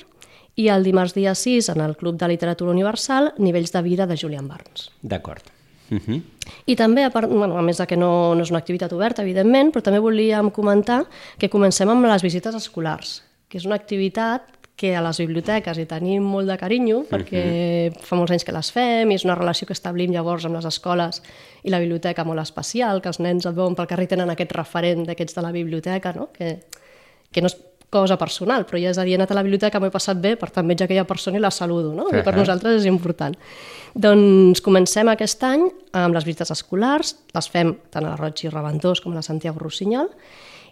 i 0.55 0.67
el 0.71 0.83
dimarts 0.83 1.15
dia 1.15 1.33
6, 1.35 1.69
en 1.75 1.81
el 1.81 1.95
Club 1.97 2.17
de 2.19 2.27
Literatura 2.27 2.71
Universal, 2.71 3.33
Nivells 3.39 3.71
de 3.71 3.81
vida, 3.81 4.07
de 4.07 4.17
Julian 4.19 4.47
Barnes. 4.47 4.89
D'acord. 5.01 5.43
Uh 5.91 5.99
-huh. 5.99 6.21
I 6.65 6.75
també, 6.75 7.03
a, 7.03 7.09
part, 7.09 7.29
bueno, 7.29 7.57
a 7.57 7.61
més 7.61 7.77
de 7.77 7.85
que 7.87 7.97
no, 7.97 8.35
no 8.35 8.41
és 8.41 8.49
una 8.49 8.59
activitat 8.59 8.91
oberta, 8.93 9.21
evidentment, 9.21 9.71
però 9.71 9.81
també 9.81 9.99
volíem 9.99 10.49
comentar 10.49 11.05
que 11.37 11.49
comencem 11.49 11.89
amb 11.89 12.05
les 12.05 12.21
visites 12.21 12.55
escolars, 12.55 13.23
que 13.47 13.57
és 13.57 13.65
una 13.65 13.75
activitat 13.75 14.41
que 14.81 14.95
a 14.97 15.01
les 15.05 15.19
biblioteques 15.21 15.77
hi 15.77 15.85
tenim 15.85 16.25
molt 16.25 16.49
de 16.49 16.57
carinyo 16.57 17.03
perquè 17.09 17.41
uh 17.41 17.93
-huh. 17.93 18.01
fa 18.01 18.15
molts 18.17 18.31
anys 18.33 18.43
que 18.43 18.55
les 18.55 18.71
fem 18.71 19.11
i 19.11 19.15
és 19.15 19.25
una 19.25 19.35
relació 19.35 19.67
que 19.67 19.73
establim 19.73 20.11
llavors 20.11 20.45
amb 20.45 20.55
les 20.55 20.65
escoles 20.65 21.21
i 21.63 21.69
la 21.69 21.79
biblioteca 21.79 22.23
molt 22.23 22.41
especial, 22.41 23.01
que 23.01 23.09
els 23.09 23.19
nens 23.19 23.45
et 23.45 23.55
veuen 23.55 23.75
pel 23.75 23.87
carrer 23.87 24.07
tenen 24.07 24.29
aquest 24.29 24.51
referent 24.51 25.05
d'aquests 25.05 25.35
de 25.35 25.41
la 25.41 25.51
biblioteca, 25.51 26.13
no? 26.13 26.29
que, 26.33 26.63
que 27.31 27.41
no 27.41 27.47
és 27.47 27.57
cosa 27.91 28.17
personal, 28.17 28.65
però 28.65 28.79
ja 28.79 28.89
és 28.89 28.97
a 28.97 29.03
dir, 29.03 29.11
he 29.11 29.15
anat 29.15 29.31
a 29.31 29.35
la 29.35 29.43
biblioteca, 29.43 29.79
m'he 29.79 29.91
passat 29.91 30.17
bé, 30.17 30.35
per 30.35 30.49
tant 30.49 30.67
veig 30.67 30.81
aquella 30.81 31.03
persona 31.03 31.37
i 31.37 31.41
la 31.41 31.51
saludo, 31.51 31.93
no? 31.93 32.03
Uh 32.03 32.11
-huh. 32.11 32.19
I 32.19 32.23
per 32.23 32.35
nosaltres 32.35 32.81
és 32.81 32.85
important. 32.85 33.35
Doncs 33.93 34.61
comencem 34.61 35.07
aquest 35.09 35.43
any 35.43 35.69
amb 35.91 36.15
les 36.15 36.23
visites 36.23 36.51
escolars, 36.51 37.17
les 37.33 37.49
fem 37.49 37.75
tant 37.89 38.05
a 38.05 38.09
la 38.09 38.15
Roig 38.15 38.43
i 38.43 38.49
Reventós 38.49 39.01
com 39.01 39.11
a 39.11 39.15
la 39.15 39.21
Santiago 39.21 39.59
Rossinyol, 39.59 40.09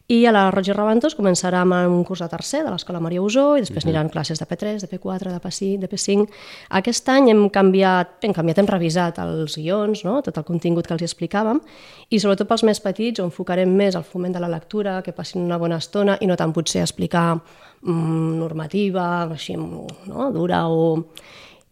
i 0.09 0.23
a 0.25 0.31
la 0.33 0.47
i 0.49 0.73
Reventós 0.73 1.13
començarà 1.13 1.59
amb 1.61 1.93
un 1.93 2.01
curs 2.03 2.23
de 2.23 2.27
tercer 2.31 2.63
de 2.65 2.71
l'Escola 2.73 2.99
Maria 2.99 3.21
Usó 3.21 3.55
i 3.57 3.61
després 3.61 3.83
uh 3.83 3.87
-huh. 3.87 3.89
aniran 3.91 4.09
classes 4.09 4.39
de 4.39 4.45
P3, 4.45 4.81
de 4.81 4.87
P4, 4.89 5.29
de 5.29 5.39
P5, 5.39 5.79
de 5.79 5.87
P5. 5.87 6.27
Aquest 6.69 7.09
any 7.09 7.29
hem 7.29 7.49
canviat, 7.49 8.07
hem 8.23 8.33
canviat, 8.33 8.57
hem 8.57 8.65
revisat 8.65 9.19
els 9.19 9.55
guions, 9.55 10.03
no? 10.03 10.21
tot 10.23 10.35
el 10.37 10.43
contingut 10.43 10.87
que 10.87 10.93
els 10.93 11.03
explicàvem 11.03 11.61
i 12.09 12.19
sobretot 12.19 12.47
pels 12.47 12.63
més 12.63 12.79
petits 12.79 13.19
on 13.19 13.25
enfocarem 13.25 13.69
més 13.69 13.95
el 13.95 14.03
foment 14.03 14.33
de 14.33 14.39
la 14.39 14.47
lectura, 14.47 15.03
que 15.03 15.11
passin 15.11 15.43
una 15.43 15.57
bona 15.57 15.77
estona 15.77 16.17
i 16.19 16.25
no 16.25 16.35
tant 16.35 16.53
potser 16.53 16.81
explicar 16.81 17.39
mm, 17.81 18.39
normativa, 18.39 19.29
així 19.31 19.55
no? 19.55 20.31
dura 20.33 20.67
o... 20.67 21.05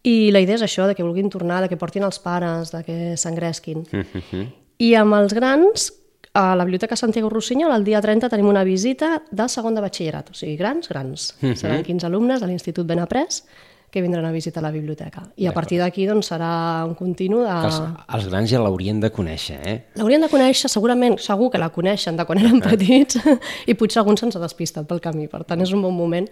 I 0.04 0.30
la 0.30 0.38
idea 0.38 0.54
és 0.54 0.62
això, 0.62 0.86
de 0.86 0.94
que 0.94 1.02
vulguin 1.02 1.28
tornar, 1.28 1.60
de 1.60 1.68
que 1.68 1.76
portin 1.76 2.04
els 2.04 2.20
pares, 2.20 2.70
de 2.70 2.84
que 2.84 3.16
s'engresquin. 3.16 3.78
Uh 3.78 4.04
-huh. 4.30 4.46
I 4.78 4.94
amb 4.94 5.14
els 5.14 5.34
grans 5.34 5.92
a 6.32 6.54
la 6.56 6.64
Biblioteca 6.64 6.96
Santiago 6.96 7.30
Rossinyol 7.30 7.72
el 7.74 7.84
dia 7.84 8.00
30 8.00 8.28
tenim 8.28 8.48
una 8.48 8.64
visita 8.64 9.22
de 9.30 9.48
segon 9.48 9.74
de 9.74 9.82
batxillerat, 9.84 10.30
o 10.30 10.34
sigui, 10.34 10.56
grans, 10.56 10.88
grans. 10.88 11.34
Uh 11.40 11.50
-huh. 11.50 11.56
Seran 11.56 11.82
15 11.82 12.06
alumnes 12.06 12.40
de 12.40 12.46
l'Institut 12.46 12.86
Benaprés 12.86 13.44
que 13.90 14.02
vindran 14.02 14.24
a 14.24 14.32
visitar 14.32 14.62
la 14.62 14.70
biblioteca. 14.70 15.22
I 15.40 15.48
a 15.48 15.54
partir 15.56 15.78
d'aquí 15.80 16.04
doncs, 16.08 16.28
serà 16.28 16.84
un 16.84 16.94
continu 16.98 17.40
de... 17.46 17.56
Els, 17.68 17.80
els 18.18 18.28
grans 18.28 18.50
ja 18.50 18.60
l'haurien 18.60 19.00
de 19.00 19.08
conèixer, 19.14 19.58
eh? 19.64 19.76
L'haurien 19.96 20.24
de 20.24 20.28
conèixer, 20.28 20.68
segurament, 20.68 21.16
segur 21.24 21.48
que 21.54 21.60
la 21.60 21.70
coneixen 21.72 22.18
de 22.18 22.26
quan 22.28 22.42
eren 22.42 22.60
petits, 22.64 23.16
i 23.70 23.76
potser 23.78 24.02
alguns 24.02 24.20
se'ns 24.20 24.36
ha 24.36 24.44
despistat 24.44 24.88
pel 24.88 25.00
camí. 25.00 25.24
Per 25.32 25.40
tant, 25.48 25.64
és 25.64 25.72
un 25.72 25.84
bon 25.86 25.96
moment 25.96 26.28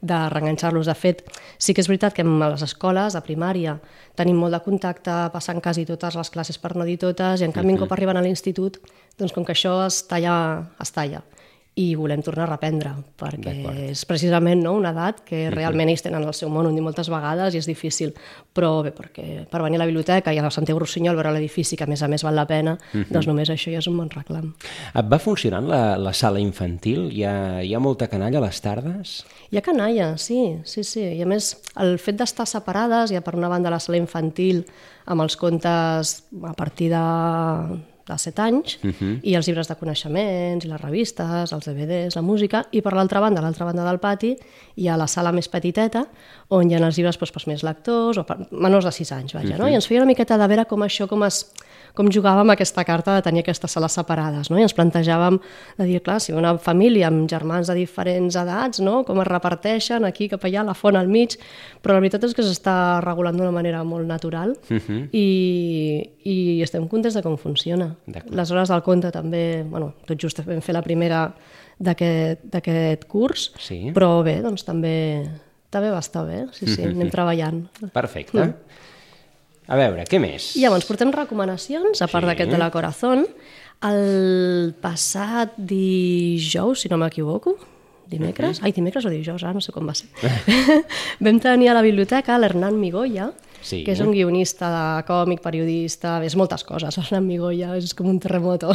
de 0.00 0.18
reenganxar-los. 0.34 0.86
De 0.86 0.94
fet, 0.94 1.24
sí 1.58 1.74
que 1.74 1.80
és 1.82 1.88
veritat 1.88 2.14
que 2.14 2.22
a 2.22 2.50
les 2.52 2.62
escoles, 2.66 3.16
a 3.16 3.24
primària, 3.24 3.78
tenim 4.18 4.36
molt 4.36 4.54
de 4.54 4.60
contacte, 4.62 5.16
passant 5.32 5.62
quasi 5.64 5.86
totes 5.88 6.18
les 6.18 6.30
classes 6.30 6.60
per 6.60 6.74
no 6.76 6.84
dir 6.84 6.98
totes, 7.00 7.40
i 7.40 7.48
en 7.48 7.52
canvi, 7.52 7.72
uh 7.72 7.76
-huh. 7.78 7.88
cop 7.88 7.92
arriben 7.92 8.16
a 8.16 8.22
l'institut, 8.22 8.78
doncs 9.18 9.32
com 9.32 9.44
que 9.44 9.52
això 9.52 9.86
es 9.86 10.06
talla, 10.06 10.68
es 10.80 10.92
talla. 10.92 11.22
I 11.78 11.94
volem 11.94 12.22
tornar 12.26 12.48
a 12.48 12.50
reprendre, 12.50 12.90
perquè 13.20 13.52
és 13.92 14.00
precisament 14.08 14.64
no, 14.64 14.72
una 14.80 14.90
edat 14.94 15.20
que 15.28 15.44
realment 15.52 15.92
ells 15.92 16.02
tenen 16.02 16.24
el 16.26 16.34
seu 16.34 16.50
món, 16.50 16.66
hem 16.66 16.78
dit 16.78 16.82
moltes 16.82 17.10
vegades, 17.12 17.54
i 17.54 17.60
és 17.60 17.68
difícil. 17.70 18.14
Però 18.56 18.80
bé, 18.82 18.90
perquè 18.96 19.44
per 19.50 19.60
venir 19.62 19.78
a 19.78 19.84
la 19.84 19.86
biblioteca 19.86 20.34
i 20.34 20.40
a 20.40 20.44
la 20.44 20.50
Santiago 20.54 20.82
Rossinyol 20.82 21.14
veure 21.18 21.30
l'edifici, 21.36 21.78
que 21.78 21.86
a 21.86 21.90
més 21.90 22.02
a 22.02 22.08
més 22.10 22.24
val 22.26 22.34
la 22.34 22.48
pena, 22.50 22.74
doncs 23.12 23.28
només 23.30 23.52
això 23.54 23.70
ja 23.70 23.82
és 23.82 23.86
un 23.90 23.98
bon 24.00 24.10
reclam. 24.10 24.50
Et 24.90 25.12
va 25.12 25.20
funcionant 25.22 25.68
la, 25.70 25.82
la 26.02 26.14
sala 26.16 26.42
infantil? 26.42 27.12
Hi 27.14 27.22
ha, 27.28 27.34
hi 27.62 27.74
ha 27.74 27.82
molta 27.82 28.08
canalla 28.10 28.40
a 28.42 28.46
les 28.48 28.58
tardes? 28.64 29.20
Hi 29.52 29.60
ha 29.60 29.62
canalla, 29.64 30.16
sí, 30.18 30.40
sí, 30.66 30.82
sí. 30.82 31.04
I 31.14 31.22
a 31.22 31.28
més, 31.30 31.52
el 31.78 31.94
fet 32.02 32.18
d'estar 32.18 32.48
separades, 32.50 33.12
hi 33.12 33.20
ha 33.20 33.22
per 33.22 33.36
una 33.38 33.52
banda 33.52 33.70
la 33.70 33.78
sala 33.82 34.00
infantil 34.00 34.64
amb 35.06 35.22
els 35.22 35.38
contes 35.40 36.16
a 36.42 36.56
partir 36.58 36.90
de, 36.90 37.04
de 38.08 38.18
7 38.18 38.42
anys, 38.42 38.78
uh 38.82 38.90
-huh. 38.90 39.20
i 39.22 39.34
els 39.34 39.46
llibres 39.46 39.68
de 39.68 39.76
coneixements, 39.76 40.64
i 40.64 40.68
les 40.68 40.80
revistes, 40.80 41.52
els 41.52 41.64
DVDs, 41.64 42.16
la 42.16 42.22
música, 42.22 42.66
i 42.72 42.80
per 42.80 42.92
l'altra 42.92 43.20
banda, 43.20 43.40
a 43.40 43.42
l'altra 43.42 43.64
banda 43.64 43.84
del 43.84 43.98
pati, 43.98 44.36
hi 44.76 44.88
ha 44.88 44.96
la 44.96 45.06
sala 45.06 45.32
més 45.32 45.48
petiteta, 45.48 46.06
on 46.48 46.70
hi 46.70 46.74
ha 46.74 46.78
els 46.78 46.96
llibres 46.96 47.18
doncs, 47.18 47.32
pels 47.32 47.46
més 47.46 47.62
lectors, 47.62 48.18
o 48.18 48.24
per 48.24 48.38
menors 48.50 48.84
de 48.84 48.92
6 48.92 49.12
anys, 49.12 49.34
vaja, 49.34 49.48
uh 49.48 49.54
-huh. 49.54 49.58
no? 49.58 49.68
I 49.68 49.74
ens 49.74 49.86
feia 49.86 50.00
una 50.00 50.06
miqueta 50.06 50.38
de 50.38 50.46
veure 50.46 50.64
com 50.66 50.80
això, 50.80 51.06
com 51.06 51.22
es 51.24 51.46
com 51.98 52.08
jugàvem 52.14 52.52
aquesta 52.54 52.84
carta 52.86 53.16
de 53.16 53.24
tenir 53.26 53.42
aquestes 53.42 53.74
sales 53.74 53.96
separades, 53.98 54.52
no? 54.52 54.58
I 54.60 54.64
ens 54.68 54.74
plantejàvem 54.76 55.40
de 55.80 55.88
dir, 55.88 55.98
clar, 56.06 56.20
si 56.22 56.34
una 56.36 56.54
família 56.62 57.08
amb 57.10 57.26
germans 57.30 57.66
de 57.70 57.74
diferents 57.80 58.38
edats, 58.38 58.78
no? 58.84 59.00
Com 59.08 59.18
es 59.24 59.28
reparteixen 59.28 60.06
aquí, 60.06 60.28
cap 60.30 60.46
allà, 60.46 60.62
la 60.68 60.76
font 60.78 60.98
al 60.98 61.10
mig, 61.10 61.34
però 61.82 61.96
la 61.96 62.04
veritat 62.04 62.28
és 62.28 62.36
que 62.38 62.46
s'està 62.46 62.76
regulant 63.04 63.36
d'una 63.38 63.52
manera 63.54 63.82
molt 63.84 64.06
natural 64.06 64.54
uh 64.54 64.78
-huh. 64.78 65.08
i, 65.12 66.10
i 66.24 66.62
estem 66.62 66.86
contents 66.88 67.14
de 67.14 67.22
com 67.22 67.36
funciona. 67.36 67.96
Les 68.30 68.50
hores 68.50 68.68
del 68.68 68.82
conte 68.82 69.10
també, 69.10 69.64
bueno, 69.68 69.94
tot 70.06 70.20
just 70.20 70.44
vam 70.46 70.60
fer 70.60 70.74
la 70.74 70.82
primera 70.82 71.34
d'aquest 71.78 73.04
curs, 73.06 73.52
Sí. 73.58 73.92
però 73.94 74.22
bé, 74.22 74.40
doncs 74.42 74.64
també, 74.64 75.28
també 75.70 75.90
va 75.90 75.98
estar 75.98 76.24
bé, 76.26 76.46
sí, 76.52 76.66
sí, 76.66 76.82
anem 76.82 77.10
treballant. 77.16 77.68
Perfecte. 77.92 78.54
A 79.68 79.76
veure, 79.76 80.04
què 80.08 80.18
més? 80.22 80.54
I 80.56 80.62
llavors 80.64 80.86
portem 80.88 81.10
recomanacions, 81.12 82.00
a 82.00 82.08
part 82.08 82.24
Sí. 82.24 82.30
d'aquest 82.32 82.50
de 82.50 82.58
la 82.58 82.70
Corazón. 82.72 83.26
El 83.84 84.74
passat 84.80 85.52
dijous, 85.56 86.80
si 86.80 86.88
no 86.88 86.96
m'equivoco, 86.98 87.56
dimecres, 88.08 88.58
ai, 88.64 88.72
dimecres 88.72 89.04
o 89.04 89.10
dijous, 89.12 89.44
ara 89.44 89.52
no 89.54 89.60
sé 89.60 89.70
com 89.72 89.86
va 89.86 89.94
ser, 89.94 90.08
vam 91.20 91.38
tenir 91.38 91.68
a 91.68 91.74
la 91.76 91.82
biblioteca 91.84 92.38
l'Hernán 92.40 92.80
Migoya, 92.80 93.28
Sí. 93.60 93.82
que 93.84 93.92
és 93.92 94.00
un 94.00 94.12
guionista 94.14 94.68
de 94.70 95.02
còmic, 95.08 95.42
periodista, 95.42 96.18
és 96.24 96.36
moltes 96.38 96.62
coses, 96.64 96.94
l'Hernán 96.94 97.26
Migoya 97.26 97.74
és 97.76 97.94
com 97.98 98.08
un 98.08 98.20
terremoto. 98.22 98.70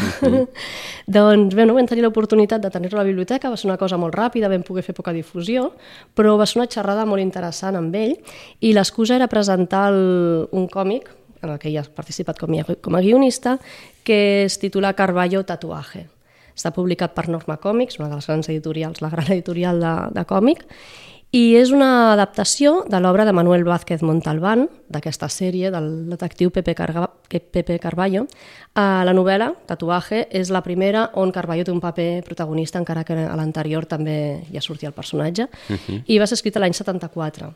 doncs 1.18 1.56
bé, 1.56 1.66
no, 1.66 1.78
vam 1.78 1.88
tenir 1.90 2.04
l'oportunitat 2.04 2.62
de 2.64 2.72
tenir-lo 2.74 3.00
a 3.00 3.04
la 3.04 3.08
biblioteca, 3.08 3.52
va 3.54 3.60
ser 3.60 3.70
una 3.70 3.80
cosa 3.80 3.98
molt 4.02 4.16
ràpida, 4.18 4.52
vam 4.52 4.66
poder 4.68 4.84
fer 4.86 4.96
poca 4.98 5.16
difusió, 5.16 5.70
però 6.16 6.36
va 6.40 6.48
ser 6.50 6.60
una 6.60 6.70
xerrada 6.70 7.08
molt 7.10 7.24
interessant 7.24 7.80
amb 7.80 7.96
ell, 7.96 8.18
i 8.60 8.74
l'excusa 8.76 9.16
era 9.16 9.30
presentar 9.32 9.88
el, 9.94 10.50
un 10.52 10.68
còmic, 10.68 11.10
en 11.44 11.52
el 11.52 11.60
que 11.60 11.70
ell 11.70 11.80
ha 11.82 11.86
participat 11.86 12.40
com 12.40 12.56
a, 12.56 12.66
com 12.82 12.96
a 12.96 13.04
guionista, 13.04 13.58
que 14.04 14.44
es 14.46 14.60
titula 14.60 14.96
Carballo 14.98 15.44
Tatuaje. 15.48 16.08
Està 16.54 16.70
publicat 16.76 17.16
per 17.16 17.28
Norma 17.34 17.58
Còmics, 17.58 17.98
una 18.00 18.12
de 18.12 18.20
les 18.20 18.28
grans 18.30 18.50
editorials, 18.52 19.02
la 19.02 19.10
gran 19.10 19.32
editorial 19.32 19.82
de, 19.82 19.94
de 20.14 20.24
còmic, 20.30 20.64
i 21.34 21.56
és 21.58 21.72
una 21.74 22.14
adaptació 22.14 22.84
de 22.86 23.00
l'obra 23.02 23.24
de 23.26 23.34
Manuel 23.34 23.64
Vázquez 23.66 24.04
Montalbán, 24.06 24.68
d'aquesta 24.94 25.26
sèrie 25.34 25.72
del 25.74 25.88
detectiu 26.12 26.52
Pepe, 26.54 26.76
Carga, 26.78 27.08
Pepe 27.26 27.80
Carballo. 27.82 28.28
Uh, 28.78 29.02
la 29.02 29.16
novel·la, 29.18 29.48
Tatuaje, 29.66 30.28
és 30.30 30.52
la 30.54 30.62
primera 30.62 31.08
on 31.18 31.32
Carballo 31.34 31.66
té 31.66 31.74
un 31.74 31.82
paper 31.82 32.22
protagonista, 32.28 32.78
encara 32.78 33.02
que 33.08 33.18
a 33.18 33.38
l'anterior 33.40 33.88
també 33.90 34.44
ja 34.54 34.62
sortia 34.62 34.92
el 34.92 34.94
personatge, 34.94 35.48
uh 35.50 35.74
-huh. 35.74 36.04
i 36.06 36.20
va 36.20 36.28
ser 36.28 36.36
escrita 36.36 36.60
l'any 36.60 36.74
74. 36.74 37.50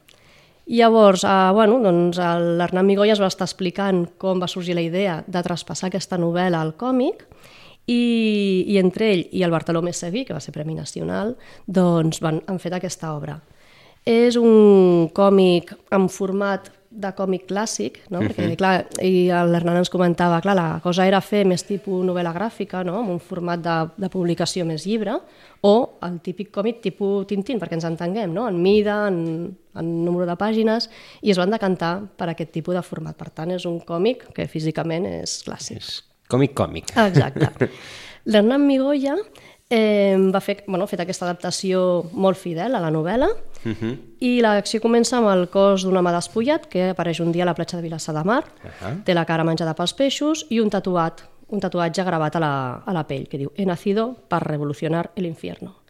I 0.66 0.78
llavors, 0.78 1.24
eh, 1.24 1.52
bueno, 1.54 1.80
doncs 1.80 2.18
l'Hernán 2.18 2.86
Migoya 2.86 3.14
es 3.14 3.22
va 3.22 3.28
estar 3.28 3.46
explicant 3.46 4.08
com 4.18 4.42
va 4.42 4.48
sorgir 4.48 4.74
la 4.74 4.82
idea 4.82 5.24
de 5.28 5.44
traspassar 5.44 5.88
aquesta 5.88 6.18
novel·la 6.18 6.62
al 6.62 6.76
còmic 6.76 7.28
i, 7.86 8.66
i 8.68 8.78
entre 8.80 9.12
ell 9.14 9.28
i 9.32 9.44
el 9.44 9.52
Bartolomé 9.52 9.94
Seguí, 9.94 10.26
que 10.26 10.34
va 10.34 10.40
ser 10.40 10.52
Premi 10.52 10.74
Nacional, 10.74 11.38
doncs 11.68 12.20
van, 12.20 12.42
han 12.48 12.60
fet 12.60 12.74
aquesta 12.74 13.14
obra. 13.14 13.40
És 14.08 14.38
un 14.40 15.10
còmic 15.16 15.74
en 15.92 16.08
format 16.08 16.72
de 16.98 17.10
còmic 17.14 17.46
clàssic, 17.52 18.00
no? 18.10 18.24
perquè 18.24 18.56
clar, 18.58 18.72
i 19.06 19.28
l'Hernan 19.30 19.78
ens 19.82 19.92
comentava, 19.94 20.40
clar, 20.42 20.56
la 20.58 20.68
cosa 20.82 21.06
era 21.06 21.20
fer 21.22 21.44
més 21.46 21.62
tipus 21.68 22.02
novel·la 22.08 22.32
gràfica, 22.34 22.82
no? 22.88 22.96
amb 23.04 23.14
un 23.14 23.20
format 23.22 23.62
de, 23.62 23.76
de 24.02 24.10
publicació 24.14 24.66
més 24.66 24.88
llibre, 24.90 25.18
o 25.68 25.74
el 26.08 26.18
típic 26.26 26.50
còmic 26.56 26.82
tipus 26.86 27.28
Tintín, 27.30 27.62
perquè 27.62 27.78
ens 27.78 27.86
entenguem, 27.90 28.34
no? 28.34 28.48
en 28.50 28.58
mida, 28.64 28.98
en, 29.12 29.20
en 29.78 29.92
número 30.06 30.26
de 30.30 30.38
pàgines, 30.40 30.90
i 31.22 31.34
es 31.34 31.42
van 31.42 31.54
decantar 31.54 31.94
per 32.18 32.32
aquest 32.32 32.56
tipus 32.56 32.78
de 32.78 32.86
format. 32.86 33.18
Per 33.20 33.30
tant, 33.30 33.54
és 33.54 33.68
un 33.70 33.78
còmic 33.86 34.30
que 34.34 34.48
físicament 34.50 35.06
és 35.12 35.42
clàssic. 35.46 35.84
És 35.84 36.00
còmic 36.32 36.58
còmic. 36.58 36.96
Exacte. 36.96 37.70
L'Hernán 38.32 38.66
Migoya 38.66 39.14
eh, 39.70 40.18
va 40.34 40.42
fer, 40.42 40.64
bueno, 40.68 40.86
ha 40.86 40.92
fet 40.92 41.04
aquesta 41.04 41.28
adaptació 41.28 42.08
molt 42.14 42.40
fidel 42.40 42.76
a 42.76 42.82
la 42.84 42.92
novel·la 42.94 43.30
Uh 43.68 43.76
-huh. 43.76 43.98
i 44.20 44.42
l'acció 44.42 44.80
comença 44.80 45.18
amb 45.18 45.28
el 45.28 45.50
cos 45.50 45.84
d'un 45.84 45.98
home 45.98 46.12
despullat 46.12 46.68
que 46.68 46.90
apareix 46.90 47.20
un 47.20 47.32
dia 47.32 47.44
a 47.44 47.46
la 47.46 47.54
platja 47.54 47.78
de 47.78 47.84
Vilassar 47.84 48.16
de 48.16 48.24
Mar, 48.24 48.44
Ahà. 48.64 49.04
té 49.04 49.14
la 49.14 49.26
cara 49.26 49.44
menjada 49.44 49.74
pels 49.74 49.94
peixos 49.94 50.46
i 50.50 50.60
un 50.60 50.70
tatuat, 50.70 51.24
un 51.50 51.60
tatuatge 51.60 52.04
gravat 52.04 52.36
a 52.36 52.40
la, 52.40 52.84
a 52.86 52.94
la 52.94 53.04
pell 53.04 53.28
que 53.28 53.38
diu 53.38 53.52
«He 53.56 53.66
nacido 53.66 54.16
para 54.30 54.46
revolucionar 54.46 55.12
el 55.16 55.26
infierno». 55.26 55.87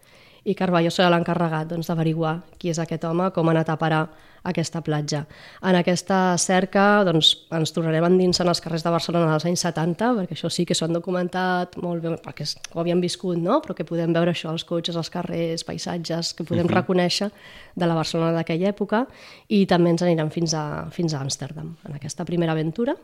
I 0.48 0.56
Carballo 0.56 0.92
serà 0.94 1.10
l'encarregat 1.12 1.68
doncs, 1.74 1.90
d'averiguar 1.90 2.38
qui 2.58 2.72
és 2.72 2.80
aquest 2.80 3.04
home, 3.04 3.28
com 3.36 3.50
ha 3.50 3.54
anat 3.54 3.70
a 3.74 3.76
parar 3.80 4.06
a 4.08 4.52
aquesta 4.54 4.80
platja. 4.82 5.26
En 5.68 5.76
aquesta 5.76 6.38
cerca 6.40 7.04
doncs, 7.04 7.34
ens 7.52 7.74
tornarem 7.76 8.06
endinsant 8.08 8.48
als 8.48 8.62
carrers 8.64 8.86
de 8.86 8.94
Barcelona 8.94 9.34
dels 9.34 9.48
anys 9.50 9.66
70, 9.68 10.14
perquè 10.22 10.38
això 10.38 10.52
sí 10.54 10.64
que 10.66 10.78
s'ho 10.78 10.88
han 10.88 10.96
documentat 10.96 11.76
molt 11.84 12.04
bé, 12.04 12.14
perquè 12.24 12.48
ho 12.74 12.80
havíem 12.80 13.04
viscut, 13.04 13.36
no? 13.44 13.60
però 13.64 13.76
que 13.76 13.86
podem 13.88 14.16
veure 14.16 14.32
això, 14.32 14.54
els 14.56 14.64
cotxes, 14.68 14.96
els 14.96 15.12
carrers, 15.12 15.66
paisatges, 15.68 16.34
que 16.34 16.46
podem 16.48 16.66
uh 16.66 16.72
-huh. 16.72 16.80
reconèixer 16.80 17.30
de 17.76 17.86
la 17.86 17.96
Barcelona 17.96 18.32
d'aquella 18.32 18.70
època, 18.70 19.06
i 19.48 19.66
també 19.66 19.90
ens 19.90 20.02
anirem 20.02 20.30
fins 20.32 20.54
a, 20.54 20.88
fins 20.92 21.14
a 21.14 21.20
Amsterdam, 21.20 21.76
en 21.84 21.96
aquesta 21.96 22.24
primera 22.24 22.54
aventura, 22.54 22.96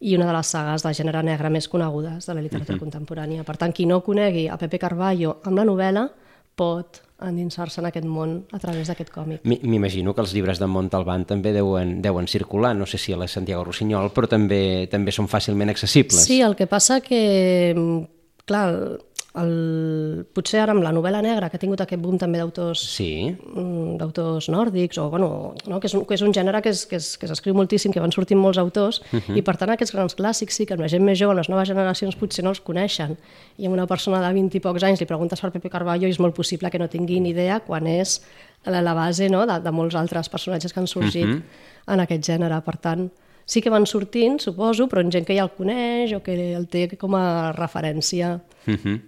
i 0.00 0.14
una 0.16 0.26
de 0.26 0.32
les 0.32 0.46
sagues 0.46 0.82
de 0.82 0.92
gènere 0.92 1.22
negre 1.22 1.48
més 1.48 1.68
conegudes 1.68 2.26
de 2.26 2.34
la 2.34 2.42
literatura 2.42 2.76
uh 2.76 2.80
-huh. 2.80 2.84
contemporània. 2.84 3.44
Per 3.44 3.56
tant, 3.56 3.72
qui 3.72 3.86
no 3.86 4.02
conegui 4.02 4.48
a 4.48 4.58
Pepe 4.58 4.78
Carballo 4.78 5.40
amb 5.44 5.56
la 5.56 5.64
novel·la, 5.64 6.10
pot 6.56 7.02
endinsar-se 7.22 7.80
en 7.80 7.88
aquest 7.88 8.06
món 8.08 8.34
a 8.52 8.58
través 8.62 8.90
d'aquest 8.90 9.12
còmic. 9.14 9.44
M'imagino 9.46 10.14
que 10.14 10.22
els 10.24 10.32
llibres 10.34 10.58
de 10.58 10.66
Montalbán 10.66 11.24
també 11.28 11.52
deuen, 11.54 12.00
deuen 12.02 12.26
circular, 12.28 12.74
no 12.76 12.86
sé 12.86 12.98
si 12.98 13.14
a 13.14 13.20
la 13.20 13.28
Santiago 13.30 13.64
Rossinyol, 13.68 14.10
però 14.14 14.28
també 14.30 14.88
també 14.90 15.14
són 15.14 15.30
fàcilment 15.30 15.70
accessibles. 15.70 16.26
Sí, 16.26 16.40
el 16.42 16.56
que 16.58 16.66
passa 16.66 17.00
que, 17.00 17.74
mm, 17.76 18.44
clar, 18.44 18.98
el, 19.40 20.26
potser 20.36 20.60
ara 20.60 20.74
amb 20.74 20.84
la 20.84 20.90
novel·la 20.92 21.22
negra, 21.24 21.48
que 21.48 21.56
ha 21.56 21.60
tingut 21.62 21.80
aquest 21.80 22.00
boom 22.02 22.18
també 22.20 22.40
d'autors 22.40 22.82
Sí, 22.98 23.30
mm, 23.32 23.96
d'autors 24.00 24.50
nòrdics, 24.52 24.98
o, 25.00 25.08
bueno, 25.10 25.54
no? 25.66 25.78
que, 25.80 25.88
és 25.88 25.94
un, 25.96 26.04
que 26.08 26.18
és 26.18 26.24
un 26.26 26.34
gènere 26.36 26.60
que, 26.64 26.72
s'escriu 26.74 27.56
moltíssim, 27.56 27.94
que 27.94 28.02
van 28.02 28.12
sortint 28.12 28.40
molts 28.40 28.60
autors, 28.60 29.00
uh 29.00 29.20
-huh. 29.20 29.36
i 29.38 29.42
per 29.42 29.56
tant 29.56 29.72
aquests 29.72 29.94
grans 29.94 30.16
clàssics 30.16 30.60
sí 30.60 30.66
que 30.66 30.76
la 30.76 30.88
gent 30.88 31.04
més 31.04 31.18
jove, 31.18 31.34
les 31.34 31.48
noves 31.48 31.68
generacions 31.68 32.16
potser 32.16 32.44
no 32.44 32.50
els 32.50 32.60
coneixen, 32.60 33.16
i 33.56 33.66
amb 33.66 33.72
una 33.74 33.86
persona 33.86 34.20
de 34.20 34.34
20 34.34 34.56
i 34.56 34.60
pocs 34.60 34.82
anys 34.82 35.00
li 35.00 35.06
preguntes 35.06 35.40
per 35.40 35.50
Pepe 35.50 35.70
Carballo 35.70 36.06
i 36.06 36.10
és 36.10 36.20
molt 36.20 36.34
possible 36.34 36.70
que 36.70 36.78
no 36.78 36.88
tingui 36.88 37.20
ni 37.20 37.30
idea 37.30 37.60
quan 37.60 37.86
és 37.86 38.20
la, 38.66 38.82
la 38.82 38.94
base 38.94 39.28
no? 39.28 39.46
de, 39.46 39.60
de 39.60 39.70
molts 39.70 39.94
altres 39.94 40.28
personatges 40.28 40.72
que 40.72 40.80
han 40.80 40.86
sorgit 40.86 41.24
uh 41.24 41.30
-huh. 41.30 41.42
en 41.86 42.00
aquest 42.00 42.22
gènere, 42.28 42.60
per 42.60 42.76
tant 42.76 43.10
sí 43.44 43.60
que 43.60 43.70
van 43.70 43.86
sortint, 43.86 44.40
suposo, 44.40 44.88
però 44.88 45.00
en 45.00 45.10
gent 45.10 45.26
que 45.26 45.34
ja 45.36 45.42
el 45.42 45.52
coneix 45.56 46.12
o 46.12 46.22
que 46.22 46.54
el 46.54 46.68
té 46.68 46.88
com 46.96 47.14
a 47.14 47.52
referència. 47.52 48.40
uh 48.66 48.74
-huh. 48.74 49.00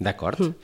D'acord. 0.00 0.40
Mm. 0.40 0.54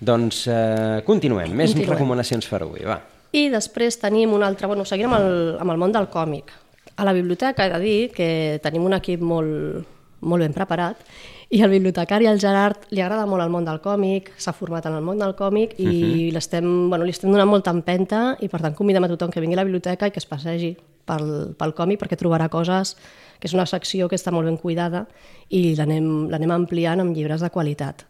Doncs 0.00 0.44
eh, 0.50 0.98
continuem. 1.06 1.52
Més 1.52 1.72
Continuem. 1.74 1.94
recomanacions 1.94 2.48
per 2.48 2.62
avui, 2.62 2.84
va. 2.86 3.00
I 3.34 3.48
després 3.52 3.98
tenim 4.00 4.32
un 4.32 4.44
altre... 4.46 4.70
Bueno, 4.70 4.86
seguim 4.88 5.10
amb 5.10 5.20
el, 5.20 5.56
amb 5.60 5.74
el 5.74 5.80
món 5.80 5.92
del 5.92 6.08
còmic. 6.12 6.52
A 6.96 7.06
la 7.06 7.14
biblioteca 7.14 7.66
he 7.66 7.72
de 7.72 7.80
dir 7.82 7.98
que 8.14 8.28
tenim 8.62 8.86
un 8.88 8.96
equip 8.96 9.20
molt, 9.22 9.84
molt 10.20 10.42
ben 10.42 10.54
preparat 10.56 11.02
i 11.48 11.62
al 11.62 11.70
bibliotecari, 11.72 12.26
el 12.28 12.40
Gerard, 12.40 12.82
li 12.92 13.00
agrada 13.00 13.24
molt 13.26 13.40
el 13.40 13.48
món 13.48 13.64
del 13.64 13.78
còmic, 13.80 14.34
s'ha 14.36 14.52
format 14.52 14.84
en 14.90 14.98
el 14.98 15.04
món 15.04 15.20
del 15.20 15.32
còmic 15.36 15.78
i 15.80 15.86
uh 15.86 15.92
-huh. 15.92 16.32
l'estem, 16.32 16.66
bueno, 16.90 17.04
li 17.04 17.10
estem 17.10 17.30
donant 17.30 17.48
molta 17.48 17.70
empenta 17.70 18.36
i 18.40 18.48
per 18.48 18.60
tant 18.60 18.74
convidem 18.74 19.04
a 19.04 19.08
tothom 19.08 19.30
que 19.30 19.40
vingui 19.40 19.54
a 19.54 19.60
la 19.62 19.64
biblioteca 19.64 20.06
i 20.06 20.10
que 20.10 20.18
es 20.18 20.26
passegi 20.26 20.76
pel, 21.06 21.54
pel 21.56 21.74
còmic 21.74 22.00
perquè 22.00 22.16
trobarà 22.16 22.48
coses 22.50 22.96
que 23.38 23.48
és 23.48 23.54
una 23.54 23.66
secció 23.70 24.08
que 24.10 24.18
està 24.18 24.32
molt 24.34 24.48
ben 24.50 24.58
cuidada 24.60 25.04
i 25.48 25.74
l'anem 25.78 26.52
ampliant 26.54 27.00
amb 27.02 27.16
llibres 27.16 27.42
de 27.44 27.50
qualitat. 27.54 28.04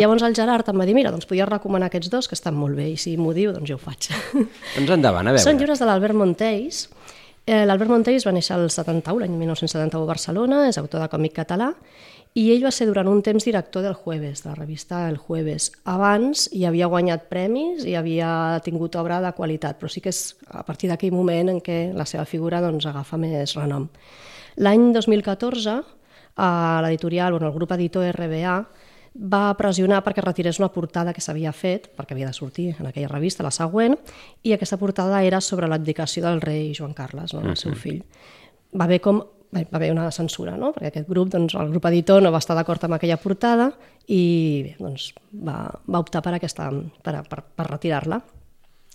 Llavors 0.00 0.24
el 0.26 0.36
Gerard 0.36 0.68
em 0.72 0.80
va 0.80 0.88
dir, 0.88 0.96
mira, 0.96 1.12
doncs 1.14 1.28
podries 1.30 1.48
recomanar 1.48 1.90
aquests 1.90 2.10
dos 2.10 2.28
que 2.28 2.38
estan 2.38 2.56
molt 2.58 2.78
bé 2.78 2.90
i 2.92 2.96
si 3.00 3.16
m'ho 3.20 3.34
diu, 3.36 3.52
doncs 3.54 3.68
jo 3.70 3.78
ho 3.78 3.82
faig. 3.82 4.10
Doncs 4.76 4.94
endavant, 4.96 5.28
a 5.28 5.34
veure. 5.36 5.44
Són 5.44 5.60
llibres 5.60 5.82
de 5.82 5.88
l'Albert 5.88 6.16
Montells. 6.16 6.86
Eh, 7.46 7.64
L'Albert 7.66 7.90
Montells 7.90 8.26
va 8.28 8.32
néixer 8.36 8.56
el 8.56 8.68
71, 8.70 9.20
l'any 9.22 9.36
1971 9.36 10.04
a 10.04 10.08
Barcelona, 10.08 10.64
és 10.68 10.78
autor 10.78 11.02
de 11.02 11.08
còmic 11.12 11.34
català, 11.40 11.72
i 12.38 12.44
ell 12.52 12.62
va 12.62 12.70
ser 12.70 12.86
durant 12.86 13.08
un 13.10 13.22
temps 13.26 13.42
director 13.42 13.82
del 13.82 13.96
Jueves, 13.98 14.44
de 14.44 14.52
la 14.52 14.54
revista 14.54 15.08
El 15.08 15.18
Jueves. 15.18 15.72
Abans 15.90 16.46
hi 16.54 16.62
havia 16.68 16.86
guanyat 16.86 17.26
premis 17.32 17.82
i 17.82 17.96
havia 17.98 18.60
tingut 18.62 18.94
obra 19.00 19.18
de 19.24 19.32
qualitat, 19.34 19.80
però 19.80 19.90
sí 19.90 20.02
que 20.04 20.12
és 20.14 20.36
a 20.46 20.62
partir 20.66 20.92
d'aquell 20.92 21.14
moment 21.16 21.50
en 21.50 21.58
què 21.64 21.80
la 21.96 22.06
seva 22.06 22.24
figura 22.24 22.62
doncs, 22.62 22.86
agafa 22.86 23.18
més 23.18 23.56
renom. 23.58 23.88
L'any 24.56 24.90
2014, 24.92 25.80
a 26.40 26.50
l'editorial, 26.84 27.32
bueno, 27.32 27.48
el 27.48 27.54
grup 27.54 27.74
editor 27.76 28.06
RBA, 28.14 28.54
va 29.14 29.42
pressionar 29.58 30.04
perquè 30.06 30.22
retirés 30.22 30.60
una 30.60 30.70
portada 30.70 31.12
que 31.12 31.22
s'havia 31.22 31.52
fet, 31.52 31.90
perquè 31.96 32.14
havia 32.14 32.30
de 32.30 32.36
sortir 32.36 32.68
en 32.76 32.86
aquella 32.86 33.10
revista, 33.10 33.42
la 33.42 33.50
següent, 33.50 33.96
i 34.46 34.54
aquesta 34.54 34.78
portada 34.78 35.22
era 35.26 35.40
sobre 35.40 35.68
l'abdicació 35.68 36.24
del 36.26 36.40
rei 36.40 36.70
Joan 36.76 36.94
Carles, 36.94 37.34
no, 37.34 37.42
el 37.42 37.58
seu 37.58 37.74
fill. 37.74 38.02
Va 38.74 38.86
haver 38.86 39.00
com 39.02 39.22
va 39.50 39.64
haver 39.72 39.90
una 39.90 40.10
censura, 40.14 40.56
no? 40.56 40.70
perquè 40.70 40.92
aquest 40.92 41.08
grup, 41.08 41.30
doncs, 41.32 41.56
el 41.58 41.72
grup 41.72 41.88
editor 41.90 42.22
no 42.22 42.30
va 42.30 42.38
estar 42.38 42.54
d'acord 42.54 42.84
amb 42.86 42.94
aquella 42.94 43.18
portada 43.18 43.72
i 44.06 44.22
bé, 44.62 44.74
doncs, 44.78 45.10
va, 45.34 45.64
va 45.90 46.02
optar 46.02 46.22
per, 46.22 46.36
aquesta, 46.36 46.68
per, 47.02 47.16
per, 47.26 47.42
per 47.42 47.66
retirar-la. 47.66 48.20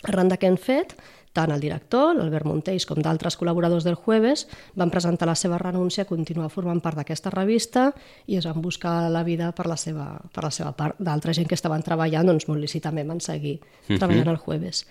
Arran 0.07 0.31
han 0.31 0.57
fet, 0.61 0.95
tant 1.35 1.51
el 1.51 1.61
director, 1.61 2.13
l'Albert 2.15 2.47
Montells, 2.47 2.85
com 2.87 3.01
d'altres 3.03 3.35
col·laboradors 3.39 3.85
del 3.85 3.97
Jueves 3.99 4.45
van 4.79 4.91
presentar 4.93 5.27
la 5.27 5.35
seva 5.35 5.59
renúncia 5.61 6.05
a 6.05 6.09
continuar 6.09 6.47
formant 6.53 6.79
part 6.83 6.97
d'aquesta 7.01 7.33
revista 7.33 7.89
i 8.25 8.39
es 8.39 8.47
van 8.47 8.63
buscar 8.63 9.09
la 9.11 9.25
vida 9.27 9.51
per 9.55 9.67
la 9.67 9.77
seva, 9.77 10.07
per 10.33 10.45
la 10.47 10.53
seva 10.55 10.71
part. 10.77 10.97
D'altra 10.97 11.35
gent 11.35 11.49
que 11.51 11.57
estaven 11.59 11.83
treballant, 11.83 12.31
doncs 12.31 12.47
molt 12.47 12.63
lícitament 12.63 13.11
van 13.11 13.21
seguir 13.23 13.57
treballant 13.89 14.31
al 14.31 14.41
Jueves. 14.41 14.85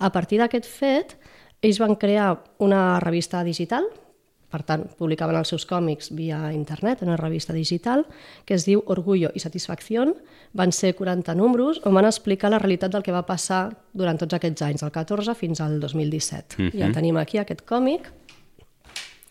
A 0.00 0.10
partir 0.10 0.40
d'aquest 0.40 0.66
fet, 0.66 1.16
ells 1.62 1.78
van 1.78 1.94
crear 1.94 2.32
una 2.58 2.98
revista 3.00 3.44
digital 3.46 3.86
per 4.52 4.62
tant, 4.68 4.84
publicaven 4.98 5.38
els 5.38 5.48
seus 5.48 5.64
còmics 5.68 6.12
via 6.16 6.52
internet, 6.52 7.02
en 7.02 7.08
una 7.08 7.20
revista 7.20 7.54
digital, 7.56 8.04
que 8.44 8.54
es 8.58 8.66
diu 8.68 8.82
Orgullo 8.92 9.32
i 9.34 9.40
Satisfacció. 9.40 10.04
Van 10.52 10.72
ser 10.76 10.92
40 10.98 11.34
números 11.38 11.80
on 11.88 11.96
van 11.96 12.08
explicar 12.08 12.50
la 12.52 12.60
realitat 12.60 12.92
del 12.92 13.04
que 13.04 13.14
va 13.14 13.24
passar 13.24 13.70
durant 13.92 14.18
tots 14.20 14.36
aquests 14.36 14.64
anys, 14.66 14.84
del 14.84 14.92
14 14.92 15.34
fins 15.38 15.60
al 15.64 15.78
2017. 15.80 16.56
Uh 16.58 16.66
-huh. 16.68 16.78
Ja 16.78 16.92
tenim 16.92 17.16
aquí 17.16 17.38
aquest 17.38 17.64
còmic, 17.64 18.12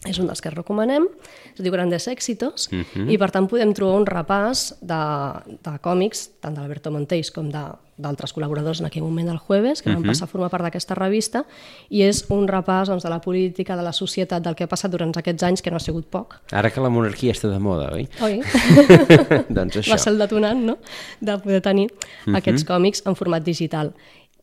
és 0.01 0.17
un 0.17 0.25
dels 0.25 0.41
que 0.41 0.49
recomanem, 0.49 1.05
es 1.53 1.61
diu 1.61 1.73
Grandes 1.73 2.07
Éxitos, 2.09 2.69
uh 2.71 2.81
-huh. 2.81 3.05
i 3.11 3.17
per 3.17 3.29
tant 3.29 3.47
podem 3.47 3.73
trobar 3.73 3.99
un 3.99 4.05
repàs 4.05 4.73
de, 4.81 5.57
de 5.61 5.79
còmics, 5.79 6.41
tant 6.41 6.55
d'Alberto 6.55 6.89
Montells 6.89 7.29
com 7.29 7.51
d'altres 7.51 8.33
col·laboradors 8.33 8.79
en 8.79 8.87
aquell 8.87 9.03
moment 9.03 9.27
del 9.27 9.37
Jueves, 9.37 9.81
que 9.81 9.89
van 9.89 9.99
uh 9.99 10.03
-huh. 10.03 10.07
passar 10.07 10.23
a 10.23 10.27
formar 10.27 10.49
part 10.49 10.63
d'aquesta 10.63 10.95
revista, 10.95 11.45
i 11.89 12.01
és 12.01 12.25
un 12.29 12.47
repàs 12.47 12.87
doncs, 12.87 13.03
de 13.03 13.09
la 13.09 13.21
política, 13.21 13.75
de 13.75 13.83
la 13.83 13.93
societat, 13.93 14.41
del 14.41 14.55
que 14.55 14.63
ha 14.63 14.67
passat 14.67 14.91
durant 14.91 15.11
aquests 15.15 15.43
anys, 15.43 15.61
que 15.61 15.69
no 15.69 15.75
ha 15.75 15.79
sigut 15.79 16.05
poc. 16.07 16.41
Ara 16.51 16.71
que 16.71 16.81
la 16.81 16.89
monarquia 16.89 17.31
està 17.31 17.47
de 17.47 17.59
moda, 17.59 17.93
oi? 17.93 18.09
Oi. 18.21 18.41
doncs 19.49 19.75
això. 19.75 19.91
Va 19.91 19.97
ser 19.99 20.13
el 20.13 20.17
detonant, 20.17 20.65
no?, 20.65 20.77
de 21.19 21.37
poder 21.37 21.61
tenir 21.61 21.91
uh 21.91 21.97
-huh. 22.25 22.37
aquests 22.37 22.65
còmics 22.65 23.03
en 23.05 23.15
format 23.15 23.43
digital. 23.43 23.93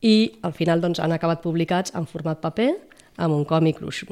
I 0.01 0.39
al 0.41 0.53
final 0.53 0.79
doncs, 0.79 0.99
han 0.99 1.11
acabat 1.11 1.41
publicats 1.41 1.91
en 1.93 2.05
format 2.05 2.39
paper, 2.39 2.75
amb 3.17 3.33
un 3.33 3.45
còmic 3.45 3.79
gruix, 3.79 4.05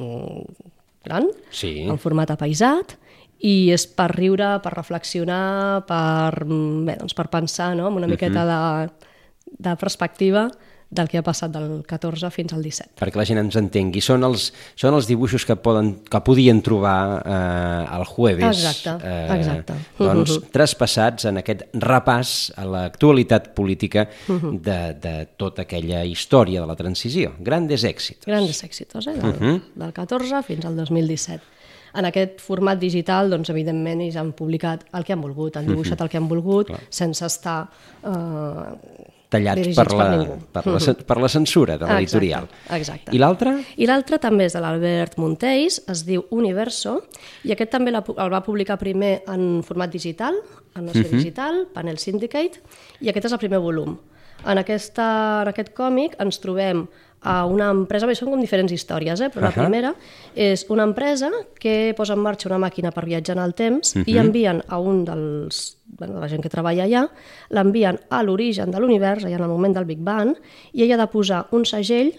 gran, 1.04 1.28
sí. 1.50 1.80
en 1.86 1.98
format 1.98 2.30
apaisat, 2.34 2.96
i 3.38 3.70
és 3.70 3.84
per 3.86 4.08
riure, 4.16 4.56
per 4.62 4.72
reflexionar, 4.74 5.84
per, 5.86 6.44
bé, 6.44 6.96
doncs 6.98 7.14
per 7.14 7.28
pensar 7.30 7.70
no? 7.78 7.86
amb 7.86 8.00
una 8.00 8.10
miqueta 8.10 8.42
uh 8.42 8.50
-huh. 8.50 8.88
de, 8.88 9.52
de 9.58 9.76
perspectiva 9.76 10.48
del 10.90 11.08
que 11.08 11.18
ha 11.20 11.24
passat 11.24 11.52
del 11.52 11.82
14 11.86 12.30
fins 12.32 12.54
al 12.56 12.62
17. 12.64 12.96
Perquè 12.98 13.20
la 13.20 13.26
gent 13.28 13.40
ens 13.42 13.58
entengui. 13.60 14.00
Són 14.04 14.24
els, 14.24 14.48
són 14.78 14.96
els 14.96 15.08
dibuixos 15.10 15.44
que, 15.44 15.58
poden, 15.60 15.92
que 16.08 16.20
podien 16.24 16.62
trobar 16.64 16.98
eh, 17.20 17.96
al 17.98 18.06
jueves. 18.08 18.46
Exacte, 18.48 18.94
eh, 19.04 19.36
exacte. 19.36 19.76
Doncs 19.98 20.30
uh 20.30 20.38
-huh. 20.40 20.50
traspassats 20.54 21.28
en 21.28 21.42
aquest 21.42 21.66
repàs 21.74 22.52
a 22.56 22.64
l'actualitat 22.64 23.52
política 23.54 24.08
uh 24.28 24.32
-huh. 24.40 24.60
de, 24.60 24.80
de 24.94 25.28
tota 25.36 25.62
aquella 25.62 26.04
història 26.04 26.60
de 26.60 26.66
la 26.66 26.76
transició. 26.76 27.34
Grandes 27.38 27.84
èxits. 27.84 28.24
Grandes 28.26 28.64
èxits, 28.64 28.94
eh? 29.06 29.12
Del, 29.12 29.24
uh 29.24 29.40
-huh. 29.40 29.60
del 29.74 29.92
14 29.92 30.42
fins 30.42 30.64
al 30.64 30.76
2017. 30.76 31.42
En 31.94 32.04
aquest 32.04 32.40
format 32.40 32.78
digital, 32.78 33.30
doncs, 33.30 33.48
evidentment, 33.50 34.00
ells 34.00 34.16
han 34.16 34.32
publicat 34.32 34.84
el 34.92 35.04
que 35.04 35.12
han 35.12 35.20
volgut, 35.20 35.56
han 35.56 35.66
dibuixat 35.66 35.94
uh 35.94 35.98
-huh. 35.98 36.02
el 36.04 36.08
que 36.08 36.16
han 36.16 36.28
volgut, 36.28 36.66
Clar. 36.66 36.80
sense 36.88 37.26
estar... 37.26 37.68
Eh, 38.04 39.16
tallats 39.28 39.76
per 39.76 39.86
la, 39.92 40.06
per, 40.52 40.64
la, 40.66 40.94
per 41.08 41.16
la 41.20 41.28
censura 41.28 41.76
de 41.80 41.88
l'editorial. 41.88 42.48
Exacte, 42.48 42.76
exacte. 42.78 43.14
I 43.16 43.20
l'altre? 43.20 43.54
I 43.76 43.88
l'altre 43.90 44.18
també 44.22 44.48
és 44.48 44.56
de 44.56 44.62
l'Albert 44.64 45.18
Montells, 45.20 45.82
es 45.92 46.04
diu 46.08 46.24
Universo, 46.34 46.98
i 47.44 47.52
aquest 47.52 47.74
també 47.76 47.92
el 47.92 48.32
va 48.32 48.42
publicar 48.44 48.78
primer 48.80 49.18
en 49.28 49.60
format 49.66 49.92
digital, 49.92 50.38
en 50.74 50.86
versió 50.86 51.04
uh 51.04 51.10
-huh. 51.10 51.16
digital, 51.16 51.66
Panel 51.74 51.98
Syndicate, 51.98 52.62
i 53.00 53.08
aquest 53.08 53.26
és 53.26 53.32
el 53.32 53.38
primer 53.38 53.58
volum. 53.58 53.98
En, 54.46 54.58
aquesta, 54.58 55.42
en 55.42 55.48
aquest 55.48 55.74
còmic 55.74 56.14
ens 56.22 56.38
trobem 56.38 56.86
a 57.20 57.44
una 57.46 57.70
empresa, 57.74 58.06
bé, 58.06 58.14
són 58.14 58.30
com 58.32 58.40
diferents 58.40 58.72
històries, 58.72 59.20
eh? 59.20 59.30
però 59.34 59.48
uh 59.48 59.50
-huh. 59.50 59.56
la 59.56 59.62
primera 59.64 59.94
és 60.34 60.66
una 60.68 60.84
empresa 60.84 61.30
que 61.58 61.94
posa 61.96 62.14
en 62.14 62.20
marxa 62.20 62.48
una 62.48 62.58
màquina 62.58 62.92
per 62.92 63.04
viatjar 63.04 63.36
en 63.36 63.42
el 63.42 63.54
temps 63.54 63.96
uh 63.96 64.02
-huh. 64.02 64.04
i 64.06 64.18
envien 64.18 64.62
a 64.68 64.78
un 64.78 65.04
dels, 65.04 65.78
bueno, 65.98 66.14
de 66.14 66.20
la 66.20 66.28
gent 66.28 66.42
que 66.42 66.48
treballa 66.48 66.84
allà, 66.84 67.08
l'envien 67.50 67.98
a 68.08 68.22
l'origen 68.22 68.70
de 68.70 68.78
l'univers, 68.78 69.24
allà 69.24 69.36
en 69.36 69.42
el 69.42 69.48
moment 69.48 69.74
del 69.74 69.84
Big 69.84 69.98
Bang, 70.00 70.36
i 70.72 70.82
ella 70.82 70.94
ha 70.94 71.06
de 71.06 71.06
posar 71.06 71.46
un 71.50 71.64
segell 71.64 72.12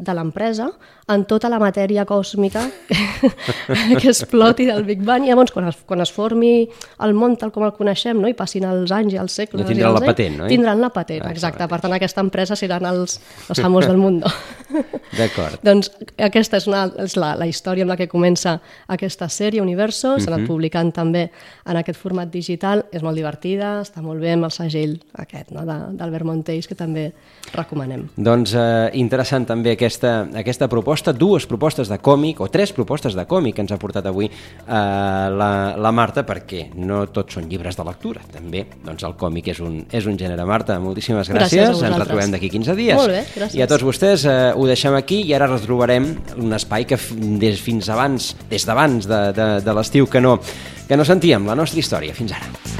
de 0.00 0.14
l'empresa 0.16 0.70
en 1.10 1.24
tota 1.28 1.50
la 1.50 1.58
matèria 1.60 2.04
còsmica 2.08 2.62
que, 2.88 3.98
que 4.00 4.08
exploti 4.08 4.66
del 4.68 4.84
Big 4.88 5.02
Bang 5.04 5.26
i 5.26 5.32
llavors 5.32 5.52
quan 5.52 5.68
es, 5.68 5.80
quan 5.86 6.00
es 6.04 6.12
formi 6.14 6.52
el 7.04 7.14
món 7.18 7.36
tal 7.40 7.52
com 7.54 7.66
el 7.66 7.74
coneixem 7.76 8.20
no? 8.22 8.30
i 8.30 8.36
passin 8.38 8.66
els 8.68 8.92
anys 8.94 9.16
i 9.16 9.20
els 9.20 9.34
segles 9.42 9.60
no 9.60 9.68
tindran 9.68 9.96
la 9.96 10.02
patent, 10.04 10.38
no? 10.38 10.48
Tindran 10.50 10.80
la 10.80 10.90
patent, 10.94 11.24
ah, 11.26 11.32
exacte. 11.34 11.66
Per 11.70 11.80
tant, 11.82 11.94
aquesta 11.96 12.24
empresa 12.24 12.56
seran 12.56 12.86
els, 12.88 13.18
els 13.50 13.62
amos 13.66 13.86
del 13.88 13.98
món. 14.00 14.20
D'acord. 15.18 15.58
doncs 15.66 15.90
aquesta 16.22 16.60
és, 16.60 16.68
una, 16.70 16.84
és 17.02 17.16
la, 17.18 17.32
la 17.38 17.48
història 17.50 17.84
amb 17.84 17.92
la 17.92 17.98
que 17.98 18.08
comença 18.10 18.56
aquesta 18.88 19.28
sèrie 19.32 19.62
Universo, 19.62 20.16
s'ha 20.18 20.30
anat 20.30 20.40
uh 20.40 20.44
-huh. 20.44 20.52
publicant 20.54 20.92
també 20.94 21.30
en 21.66 21.76
aquest 21.76 21.98
format 21.98 22.30
digital, 22.30 22.84
és 22.92 23.02
molt 23.02 23.16
divertida, 23.16 23.80
està 23.82 24.00
molt 24.02 24.20
bé 24.20 24.32
amb 24.32 24.44
el 24.44 24.50
segell 24.50 25.00
aquest 25.14 25.50
no? 25.50 25.64
d'Albert 25.66 26.24
Montells, 26.24 26.68
que 26.68 26.74
també 26.74 27.12
recomanem. 27.52 28.08
Doncs 28.16 28.54
eh, 28.54 28.90
interessant 28.94 29.46
també 29.46 29.76
aquesta, 29.90 30.12
aquesta 30.38 30.68
proposta 30.70 31.12
dues 31.12 31.46
propostes 31.50 31.90
de 31.90 31.98
còmic, 31.98 32.40
o 32.40 32.48
tres 32.52 32.72
propostes 32.72 33.16
de 33.18 33.24
còmic 33.26 33.56
que 33.56 33.64
ens 33.64 33.74
ha 33.74 33.78
portat 33.80 34.06
avui 34.06 34.28
eh, 34.30 34.70
la, 34.70 35.50
la 35.76 35.92
Marta, 35.92 36.22
perquè 36.26 36.68
no 36.78 37.02
tots 37.10 37.36
són 37.36 37.48
llibres 37.50 37.78
de 37.78 37.86
lectura, 37.86 38.22
també 38.32 38.64
doncs 38.86 39.04
el 39.06 39.16
còmic 39.18 39.50
és 39.54 39.62
un, 39.64 39.80
és 39.90 40.06
un 40.06 40.18
gènere. 40.20 40.46
Marta, 40.46 40.78
moltíssimes 40.82 41.30
gràcies, 41.30 41.68
gràcies 41.68 41.84
ens 41.90 41.98
retrobem 42.00 42.34
d'aquí 42.34 42.50
15 42.52 42.76
dies. 42.78 42.98
Molt 42.98 43.14
bé, 43.14 43.24
gràcies. 43.34 43.58
I 43.58 43.64
a 43.66 43.70
tots 43.70 43.86
vostès 43.86 44.26
eh, 44.30 44.36
ho 44.54 44.66
deixem 44.70 44.96
aquí 44.98 45.22
i 45.26 45.34
ara 45.36 45.50
retrobarem 45.50 46.12
un 46.38 46.56
espai 46.56 46.86
que 46.88 46.98
des, 47.42 47.60
fins 47.60 47.90
abans, 47.90 48.34
des 48.50 48.66
d'abans 48.68 49.10
de, 49.10 49.24
de, 49.36 49.48
de 49.66 49.76
l'estiu 49.76 50.10
que 50.10 50.22
no, 50.22 50.38
que 50.86 50.98
no 50.98 51.06
sentíem, 51.08 51.50
la 51.50 51.58
nostra 51.58 51.82
història. 51.82 52.16
Fins 52.16 52.38
ara. 52.38 52.79